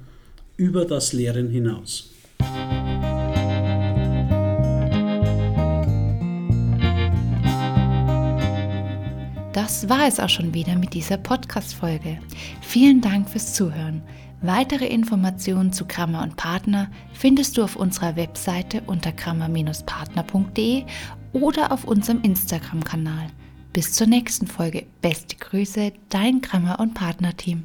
über 0.56 0.84
das 0.84 1.12
Lehren 1.12 1.48
hinaus. 1.48 2.10
Das 9.56 9.88
war 9.88 10.06
es 10.06 10.20
auch 10.20 10.28
schon 10.28 10.52
wieder 10.52 10.76
mit 10.76 10.92
dieser 10.92 11.16
Podcast-Folge. 11.16 12.18
Vielen 12.60 13.00
Dank 13.00 13.30
fürs 13.30 13.54
Zuhören. 13.54 14.02
Weitere 14.42 14.84
Informationen 14.84 15.72
zu 15.72 15.86
Grammer 15.86 16.22
und 16.22 16.36
Partner 16.36 16.90
findest 17.14 17.56
du 17.56 17.62
auf 17.62 17.74
unserer 17.74 18.16
Webseite 18.16 18.82
unter 18.86 19.12
grammer-partner.de 19.12 20.84
oder 21.32 21.72
auf 21.72 21.84
unserem 21.84 22.20
Instagram-Kanal. 22.20 23.28
Bis 23.72 23.94
zur 23.94 24.08
nächsten 24.08 24.46
Folge. 24.46 24.84
Beste 25.00 25.36
Grüße, 25.36 25.94
dein 26.10 26.42
Grammer 26.42 26.78
und 26.78 26.92
Partner-Team. 26.92 27.64